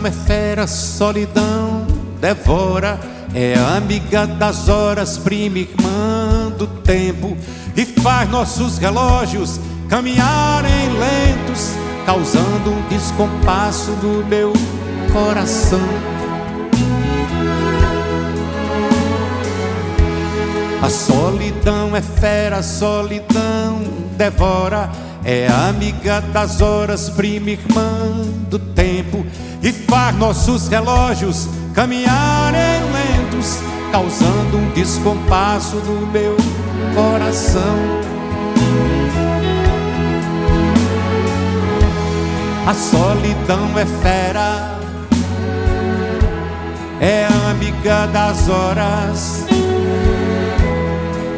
É 0.07 0.11
fera, 0.11 0.67
solidão 0.67 1.87
devora, 2.21 3.01
é 3.35 3.55
amiga 3.55 4.27
das 4.27 4.69
horas, 4.69 5.17
prima 5.17 5.61
irmã 5.61 6.53
do 6.59 6.67
tempo, 6.67 7.35
e 7.75 7.87
faz 7.87 8.29
nossos 8.29 8.77
relógios 8.77 9.59
caminharem 9.89 10.91
lentos, 10.99 11.71
causando 12.05 12.71
um 12.71 12.89
descompasso 12.91 13.93
no 14.03 14.23
meu 14.27 14.53
coração. 15.11 15.81
A 20.83 20.91
solidão 20.91 21.97
é 21.97 22.03
fera, 22.03 22.63
solidão 22.63 23.81
devora 24.19 24.91
é 25.25 25.49
amiga 25.49 26.21
das 26.21 26.61
horas, 26.61 27.09
prima 27.09 27.51
irmã 27.51 28.13
do 28.51 28.59
tempo 28.59 29.25
e 29.63 29.73
faz 29.73 30.15
nossos 30.17 30.69
relógios 30.69 31.49
caminharem 31.73 32.83
lentos, 32.93 33.59
causando 33.91 34.59
um 34.59 34.71
descompasso 34.75 35.77
no 35.77 36.07
meu 36.09 36.37
coração. 36.95 38.05
A 42.67 42.75
solidão 42.75 43.79
é 43.79 43.87
fera, 43.87 44.79
é 47.01 47.27
amiga 47.51 48.07
das 48.07 48.49
horas, 48.49 49.47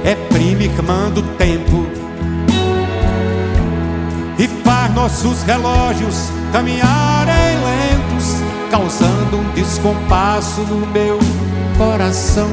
é 0.05 0.15
prima 0.29 0.63
irmã 0.63 1.11
do 1.11 1.23
tempo 1.37 2.06
e 4.39 4.47
faz 4.47 4.93
nossos 4.95 5.43
relógios 5.43 6.31
caminharem 6.53 7.57
lentos, 7.65 8.37
causando 8.71 9.39
um 9.39 9.51
descompasso 9.53 10.61
no 10.63 10.87
meu 10.87 11.19
coração. 11.79 12.49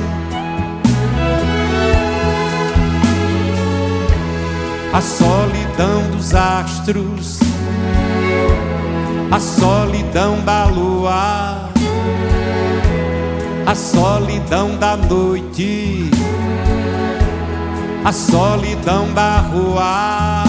A 4.93 5.01
solidão 5.01 6.11
dos 6.11 6.33
astros, 6.33 7.39
a 9.31 9.39
solidão 9.39 10.39
da 10.41 10.65
lua, 10.65 11.69
a 13.65 13.75
solidão 13.75 14.77
da 14.77 14.95
noite, 14.95 16.11
a 18.05 18.11
solidão 18.11 19.11
da 19.13 19.37
rua 19.39 20.42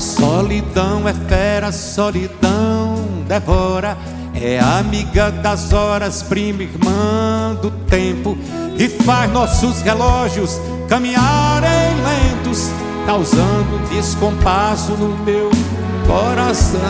solidão 0.00 1.06
é 1.06 1.12
fera, 1.12 1.70
solidão 1.70 2.96
devora. 3.28 3.96
É 4.34 4.58
amiga 4.58 5.30
das 5.30 5.72
horas, 5.72 6.22
prima 6.22 6.62
irmã 6.62 7.54
do 7.60 7.70
tempo, 7.86 8.38
e 8.78 8.88
faz 8.88 9.30
nossos 9.30 9.82
relógios 9.82 10.58
caminharem 10.88 11.94
lentos, 12.02 12.70
causando 13.06 13.78
descompasso 13.90 14.92
no 14.92 15.16
meu 15.24 15.50
coração. 16.06 16.80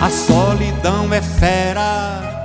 A 0.00 0.10
solidão 0.10 1.12
é 1.12 1.20
fera, 1.20 2.44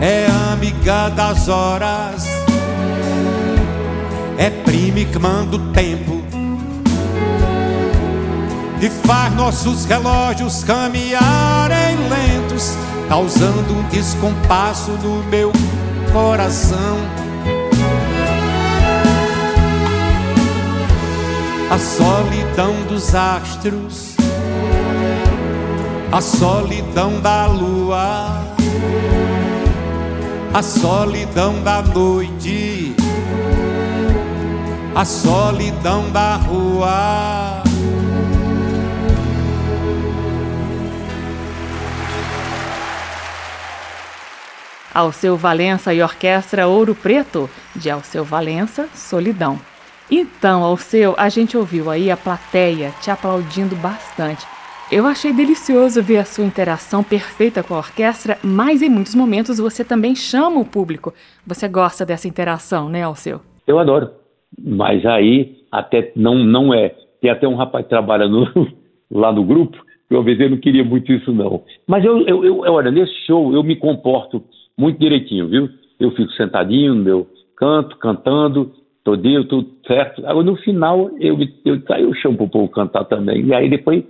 é 0.00 0.26
amiga 0.52 1.08
das 1.10 1.48
horas 1.48 2.33
é 4.38 4.50
prime 4.50 5.04
que 5.04 5.18
manda 5.18 5.56
o 5.56 5.72
tempo 5.72 6.22
e 8.80 8.90
faz 9.06 9.34
nossos 9.34 9.84
relógios 9.86 10.62
caminharem 10.62 11.96
lentos, 12.08 12.76
causando 13.08 13.72
um 13.72 13.82
descompasso 13.88 14.90
no 14.92 15.22
meu 15.24 15.50
coração. 16.12 16.98
A 21.70 21.78
solidão 21.78 22.74
dos 22.88 23.14
astros, 23.14 24.14
a 26.12 26.20
solidão 26.20 27.20
da 27.20 27.46
lua, 27.46 28.44
a 30.52 30.62
solidão 30.62 31.62
da 31.62 31.80
noite, 31.80 32.94
a 34.94 35.04
solidão 35.04 36.08
da 36.12 36.36
rua. 36.36 37.62
Alceu 44.94 45.36
Valença 45.36 45.92
e 45.92 46.00
Orquestra 46.00 46.68
Ouro 46.68 46.94
Preto, 46.94 47.50
de 47.74 47.90
Alceu 47.90 48.24
Valença, 48.24 48.88
Solidão. 48.94 49.58
Então, 50.08 50.62
Alceu, 50.62 51.14
a 51.18 51.28
gente 51.28 51.56
ouviu 51.56 51.90
aí 51.90 52.08
a 52.08 52.16
plateia 52.16 52.94
te 53.00 53.10
aplaudindo 53.10 53.74
bastante. 53.74 54.46
Eu 54.92 55.06
achei 55.08 55.32
delicioso 55.32 56.00
ver 56.00 56.18
a 56.18 56.24
sua 56.24 56.44
interação 56.44 57.02
perfeita 57.02 57.64
com 57.64 57.74
a 57.74 57.78
orquestra, 57.78 58.38
mas 58.44 58.80
em 58.80 58.88
muitos 58.88 59.16
momentos 59.16 59.58
você 59.58 59.82
também 59.82 60.14
chama 60.14 60.60
o 60.60 60.64
público. 60.64 61.12
Você 61.44 61.66
gosta 61.66 62.06
dessa 62.06 62.28
interação, 62.28 62.88
né, 62.88 63.02
Alceu? 63.02 63.40
Eu 63.66 63.80
adoro. 63.80 64.23
Mas 64.62 65.04
aí 65.04 65.56
até 65.70 66.12
não, 66.14 66.36
não 66.36 66.72
é. 66.72 66.94
Tem 67.20 67.30
até 67.30 67.48
um 67.48 67.56
rapaz 67.56 67.84
que 67.84 67.90
trabalha 67.90 68.28
no, 68.28 68.46
lá 69.10 69.32
no 69.32 69.44
grupo, 69.44 69.78
que 70.08 70.14
eu 70.14 70.50
não 70.50 70.58
queria 70.58 70.84
muito 70.84 71.12
isso, 71.12 71.32
não. 71.32 71.62
Mas 71.86 72.04
eu, 72.04 72.20
eu, 72.26 72.44
eu, 72.44 72.60
olha, 72.60 72.90
nesse 72.90 73.14
show 73.26 73.52
eu 73.52 73.62
me 73.62 73.76
comporto 73.76 74.42
muito 74.78 74.98
direitinho, 74.98 75.48
viu? 75.48 75.68
Eu 75.98 76.10
fico 76.12 76.30
sentadinho 76.32 76.94
no 76.94 77.02
meu 77.02 77.26
canto, 77.56 77.96
cantando, 77.98 78.72
todinho, 79.02 79.44
tudo 79.44 79.68
certo. 79.86 80.24
Agora, 80.26 80.44
no 80.44 80.56
final, 80.56 81.10
eu, 81.18 81.38
eu, 81.64 81.82
aí 81.90 82.02
eu 82.02 82.14
chamo 82.14 82.36
pro 82.36 82.48
povo 82.48 82.68
cantar 82.68 83.04
também. 83.04 83.46
E 83.46 83.54
aí 83.54 83.68
depois, 83.68 84.04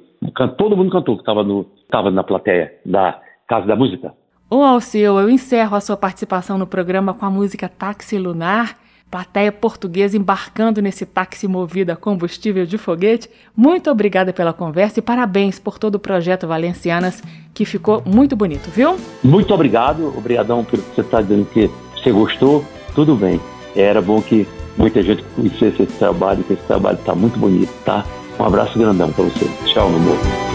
todo 0.57 0.77
mundo 0.77 0.91
cantou 0.91 1.17
que 1.17 1.23
estava 1.23 1.45
tava 1.91 2.11
na 2.11 2.23
plateia 2.23 2.73
da 2.85 3.21
Casa 3.47 3.67
da 3.67 3.77
Música. 3.77 4.15
Ô 4.51 4.63
Alceu, 4.63 5.19
eu 5.19 5.29
encerro 5.29 5.77
a 5.77 5.81
sua 5.81 5.97
participação 5.97 6.59
no 6.59 6.67
programa 6.67 7.15
com 7.15 7.25
a 7.25 7.31
música 7.31 7.69
Táxi 7.69 8.19
Lunar 8.19 8.84
plateia 9.15 9.53
portuguesa 9.53 10.17
embarcando 10.17 10.83
nesse 10.83 11.07
táxi 11.07 11.47
movido 11.47 11.93
a 11.93 11.97
combustível 11.97 12.67
de 12.67 12.77
foguete. 12.77 13.31
Muito 13.57 13.89
obrigada 13.89 14.33
pela 14.33 14.53
conversa 14.53 14.99
e 14.99 15.03
parabéns 15.03 15.57
por 15.57 15.79
todo 15.79 15.95
o 15.95 15.99
projeto 16.01 16.49
Valencianas, 16.49 17.23
que 17.55 17.65
ficou 17.65 18.03
muito 18.05 18.35
bonito, 18.35 18.69
viu? 18.71 18.97
Muito 19.23 19.55
obrigado, 19.55 20.13
obrigadão 20.19 20.65
pelo 20.65 20.83
que 20.83 20.97
você 20.97 21.03
está 21.03 21.21
dizendo 21.23 21.45
que 21.45 21.71
você 21.95 22.11
gostou. 22.11 22.65
Tudo 22.93 23.15
bem. 23.15 23.41
Era 23.77 24.03
bom 24.03 24.21
que 24.21 24.49
muita 24.77 25.01
gente 25.01 25.23
conhecesse 25.37 25.85
esse 25.85 25.97
trabalho, 25.97 26.43
que 26.43 26.55
esse 26.55 26.65
trabalho 26.65 26.99
está 26.99 27.15
muito 27.15 27.39
bonito, 27.39 27.73
tá? 27.85 28.05
Um 28.37 28.45
abraço 28.45 28.77
grandão 28.77 29.13
para 29.13 29.27
você. 29.27 29.45
Tchau, 29.67 29.91
meu 29.91 30.01
amor. 30.01 30.54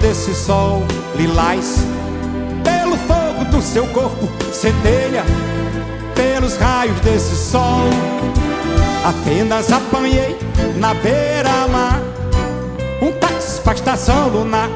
Desse 0.00 0.34
sol 0.34 0.82
lilás, 1.16 1.76
pelo 2.64 2.96
fogo 2.96 3.44
do 3.50 3.62
seu 3.62 3.86
corpo 3.88 4.28
centelha 4.52 5.24
pelos 6.20 6.56
raios 6.56 6.98
desse 7.00 7.34
sol. 7.34 7.88
Apenas 9.04 9.72
apanhei 9.72 10.36
na 10.76 10.92
beira-mar 10.94 12.00
um 13.00 13.12
táxi 13.12 13.60
pra 13.62 13.72
estação 13.72 14.28
lunar. 14.28 14.68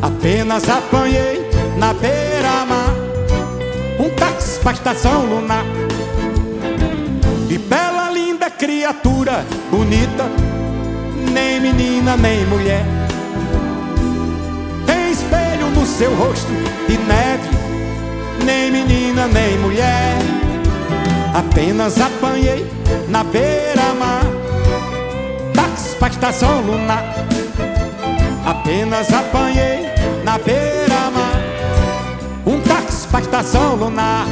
Apenas 0.00 0.68
apanhei 0.68 1.50
na 1.76 1.92
beira-mar 1.92 2.94
um 3.98 4.08
táxi 4.10 4.60
pra 4.60 4.72
estação 4.72 5.26
lunar. 5.26 5.64
E 7.48 7.58
bela 7.58 8.10
linda 8.10 8.50
criatura 8.50 9.44
bonita, 9.70 10.24
nem 11.32 11.60
menina 11.60 12.16
nem 12.16 12.44
mulher. 12.46 13.03
Seu 15.96 16.12
rosto 16.16 16.52
de 16.88 16.98
neve, 16.98 17.48
nem 18.44 18.68
menina 18.72 19.28
nem 19.28 19.56
mulher. 19.58 20.18
Apenas 21.32 22.00
apanhei 22.00 22.66
na 23.08 23.22
beira-mar, 23.22 24.24
táxi 25.54 25.94
pra 25.94 26.08
estação 26.08 26.62
lunar. 26.62 27.14
Apenas 28.44 29.12
apanhei 29.12 29.86
na 30.24 30.36
beira-mar, 30.36 31.40
um 32.44 32.60
táxi 32.60 33.06
pra 33.06 33.20
estação 33.20 33.76
lunar. 33.76 34.26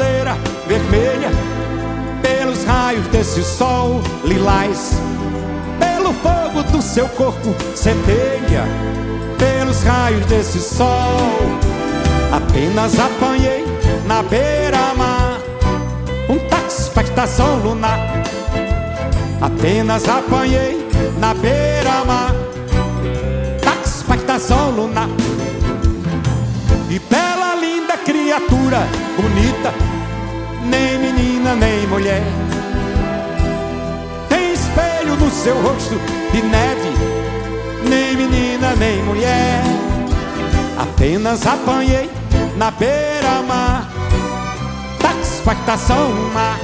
Cabeleira 0.00 0.36
vermelha, 0.66 1.30
pelos 2.22 2.64
raios 2.64 3.06
desse 3.08 3.42
sol 3.42 4.00
lilás, 4.24 4.94
pelo 5.78 6.14
fogo 6.14 6.62
do 6.70 6.80
seu 6.80 7.06
corpo 7.10 7.54
centelha, 7.74 8.64
pelos 9.38 9.82
raios 9.82 10.24
desse 10.26 10.58
sol. 10.58 11.20
Apenas 12.32 12.98
apanhei 12.98 13.64
na 14.06 14.22
beira-mar 14.22 15.38
um 16.28 16.38
táxi 16.48 16.90
pra 16.90 17.02
estação 17.02 17.58
lunar. 17.58 17.98
Apenas 19.40 20.08
apanhei 20.08 20.86
na 21.18 21.34
beira-mar 21.34 22.34
criatura 28.30 28.86
bonita, 29.16 29.74
nem 30.62 30.98
menina 31.00 31.56
nem 31.56 31.84
mulher. 31.88 32.22
Tem 34.28 34.52
espelho 34.52 35.16
no 35.16 35.28
seu 35.32 35.60
rosto 35.60 36.00
de 36.30 36.40
neve, 36.40 36.92
nem 37.88 38.16
menina 38.16 38.76
nem 38.76 39.02
mulher. 39.02 39.64
Apenas 40.78 41.44
apanhei 41.44 42.08
na 42.56 42.70
beira-mar, 42.70 43.90
estação 45.52 46.12
mar. 46.32 46.60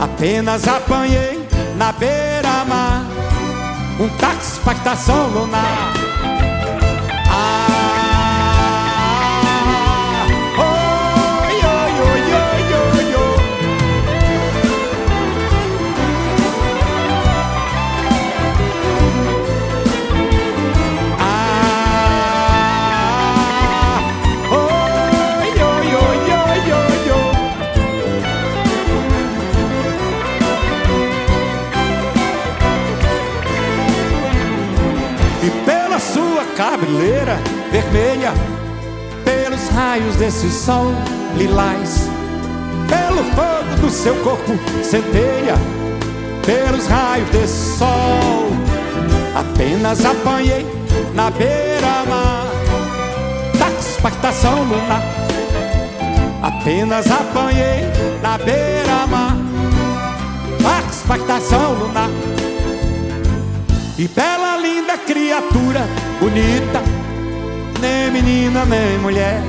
Apenas 0.00 0.68
apanhei 0.68 1.48
na 1.76 1.90
beira-mar, 1.90 3.04
um 3.98 4.06
estação 4.70 5.30
lunar. 5.30 6.07
Cabeleira 36.58 37.38
vermelha 37.70 38.32
pelos 39.24 39.68
raios 39.68 40.16
desse 40.16 40.50
sol 40.50 40.92
lilás, 41.36 42.08
pelo 42.88 43.22
fogo 43.30 43.80
do 43.80 43.88
seu 43.88 44.16
corpo 44.24 44.58
centelha, 44.82 45.54
pelos 46.44 46.88
raios 46.88 47.30
desse 47.30 47.78
sol. 47.78 48.50
Apenas 49.36 50.04
apanhei 50.04 50.66
na 51.14 51.30
beira-mar 51.30 52.48
da 53.56 53.70
expectação 53.78 54.64
lunar. 54.64 55.02
Apenas 56.42 57.08
apanhei 57.08 57.84
na 58.20 58.36
beira-mar 58.36 59.36
da 60.60 60.90
expectação 60.90 61.74
lunar. 61.74 62.10
E 63.96 64.08
bela, 64.08 64.56
linda 64.56 64.98
criatura, 64.98 65.86
bonita, 66.20 66.82
nem 67.80 68.10
menina 68.10 68.64
nem 68.64 68.98
mulher. 68.98 69.40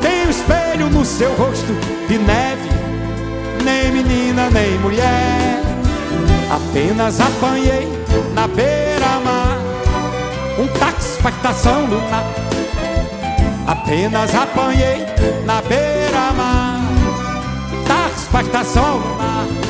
Tem 0.00 0.26
um 0.26 0.30
espelho 0.30 0.90
no 0.90 1.04
seu 1.04 1.34
rosto 1.34 1.72
de 2.08 2.18
neve, 2.18 2.68
nem 3.64 3.92
menina 3.92 4.50
nem 4.50 4.78
mulher. 4.78 5.60
Apenas 6.50 7.20
apanhei 7.20 7.88
na 8.34 8.46
beira-mar 8.46 9.58
um 10.58 10.66
táxi 10.78 11.20
para 11.20 11.30
estação 11.30 11.86
lunar. 11.86 12.24
Apenas 13.66 14.34
apanhei 14.34 15.06
na 15.44 15.62
beira-mar 15.62 16.80
táxi 17.86 18.26
para 18.30 18.42
estação 18.42 18.98
lunar. 18.98 19.63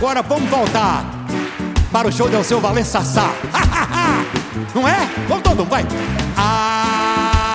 Agora 0.00 0.22
vamos 0.22 0.48
voltar 0.48 1.04
para 1.92 2.08
o 2.08 2.12
show 2.12 2.26
de 2.26 2.34
Alceu 2.34 2.58
Valença 2.58 3.02
Sá. 3.02 3.30
Não 4.74 4.88
é? 4.88 4.96
Vamos 5.28 5.44
todo 5.44 5.58
mundo, 5.58 5.68
vai. 5.68 5.84
Ah, 6.38 7.50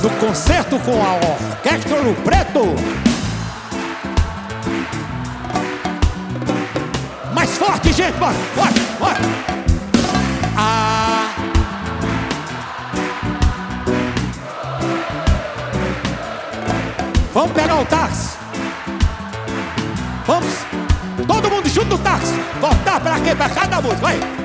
do 0.00 0.08
concerto 0.24 0.78
com 0.78 0.92
a 0.92 1.14
Orquestra 1.14 2.02
no 2.02 2.14
Preto. 2.22 2.62
forte, 7.44 7.92
gente, 7.92 8.16
bora, 8.18 8.34
bora, 8.56 8.72
bora. 8.98 9.41
Quê? 23.24 23.34
Pra 23.36 23.48
cada 23.48 23.80
música, 23.80 24.00
vai. 24.02 24.41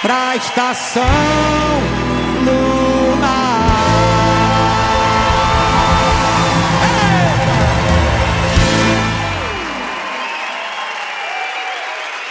Pra 0.00 0.36
estação 0.36 1.02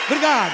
Obrigado. 0.06 0.54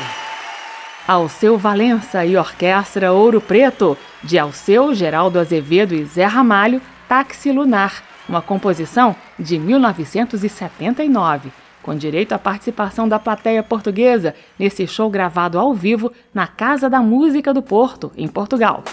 Alceu 1.08 1.58
Valença 1.58 2.26
e 2.26 2.36
Orquestra 2.36 3.12
Ouro 3.12 3.40
Preto, 3.40 3.96
de 4.24 4.40
Alceu, 4.40 4.96
Geraldo 4.96 5.38
Azevedo 5.38 5.94
e 5.94 6.04
Zé 6.06 6.26
Ramalho, 6.26 6.82
Táxi 7.08 7.52
Lunar, 7.52 8.02
uma 8.28 8.42
composição 8.42 9.16
de 9.38 9.60
1979, 9.60 11.52
com 11.84 11.96
direito 11.96 12.34
à 12.34 12.40
participação 12.40 13.08
da 13.08 13.20
plateia 13.20 13.62
portuguesa 13.62 14.34
nesse 14.58 14.88
show 14.88 15.10
gravado 15.10 15.60
ao 15.60 15.74
vivo 15.74 16.12
na 16.34 16.48
Casa 16.48 16.90
da 16.90 17.02
Música 17.02 17.54
do 17.54 17.62
Porto, 17.62 18.12
em 18.18 18.28
Portugal. 18.28 18.84